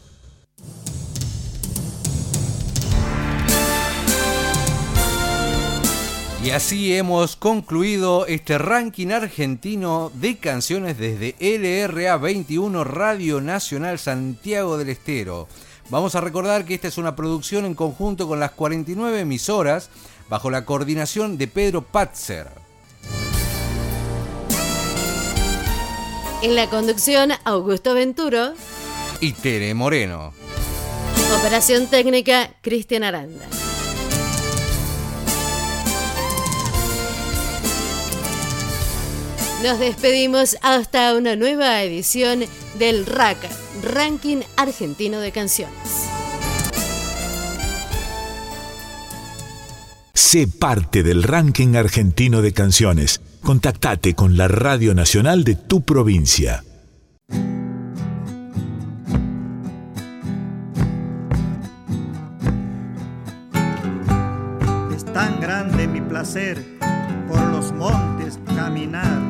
Y 6.44 6.50
así 6.50 6.96
hemos 6.96 7.36
concluido 7.36 8.26
este 8.26 8.58
ranking 8.58 9.10
argentino 9.10 10.12
de 10.16 10.38
canciones 10.38 10.98
desde 10.98 11.36
LRA 11.40 12.18
21 12.18 12.84
Radio 12.84 13.42
Nacional 13.42 14.00
Santiago 14.00 14.80
del 14.80 14.90
Estero. 14.90 15.48
Vamos 15.92 16.16
a 16.16 16.22
recordar 16.22 16.66
que 16.66 16.74
esta 16.74 16.88
es 16.88 16.98
una 16.98 17.16
producción 17.16 17.66
en 17.66 17.76
conjunto 17.76 18.28
con 18.28 18.40
las 18.40 18.52
49 18.52 19.20
emisoras 19.20 19.92
bajo 20.30 20.52
la 20.52 20.66
coordinación 20.66 21.38
de 21.38 21.48
Pedro 21.48 21.82
Patzer. 21.82 22.48
En 26.42 26.56
la 26.56 26.70
conducción, 26.70 27.32
Augusto 27.44 27.94
Venturo. 27.94 28.54
Y 29.20 29.34
Tere 29.34 29.74
Moreno. 29.74 30.34
Operación 31.40 31.88
técnica, 31.88 32.52
Cristian 32.62 33.04
Aranda. 33.04 33.46
Nos 39.64 39.78
despedimos 39.78 40.56
hasta 40.62 41.14
una 41.16 41.36
nueva 41.36 41.84
edición 41.84 42.46
del 42.78 43.06
RAC, 43.06 43.38
Ranking 43.84 44.38
Argentino 44.56 45.20
de 45.20 45.34
Canciones. 45.34 46.19
Sé 50.32 50.48
parte 50.48 51.02
del 51.02 51.24
ranking 51.24 51.76
argentino 51.76 52.44
de 52.44 52.54
canciones. 52.54 53.20
Contactate 53.42 54.14
con 54.14 54.38
la 54.38 54.48
Radio 54.48 54.94
Nacional 54.94 55.44
de 55.44 55.56
tu 55.56 55.82
provincia. 55.82 56.64
Es 64.96 65.04
tan 65.16 65.42
grande 65.42 65.88
mi 65.88 66.00
placer 66.00 66.64
por 67.28 67.42
los 67.46 67.72
montes 67.72 68.38
caminar 68.56 69.29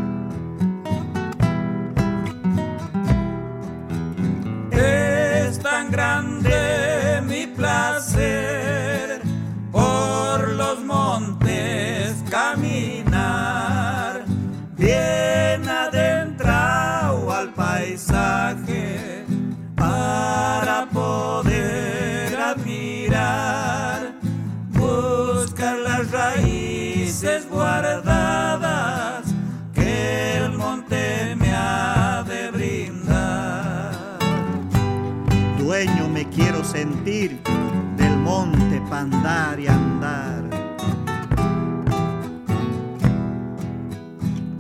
del 37.98 38.18
monte 38.18 38.82
para 38.90 39.02
andar 39.02 39.60
y 39.60 39.68
andar. 39.68 40.44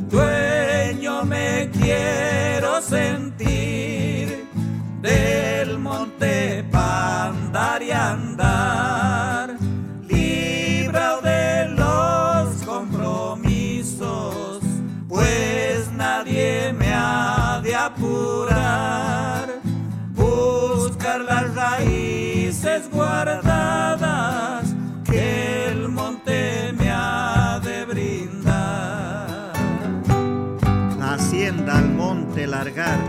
Dueño 0.09 1.23
me 1.25 1.69
quiero 1.71 2.81
sentir 2.81 4.47
del 5.01 5.79
monte 5.79 6.63
para 6.71 7.29
andar 7.29 7.81
y 7.83 7.91
andar. 7.91 8.88
largar. 32.49 33.08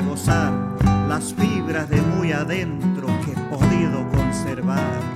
gozar 0.00 0.52
las 1.08 1.32
fibras 1.34 1.88
de 1.88 2.00
muy 2.00 2.32
adentro 2.32 3.06
que 3.24 3.32
he 3.32 3.56
podido 3.56 4.08
conservar. 4.10 5.13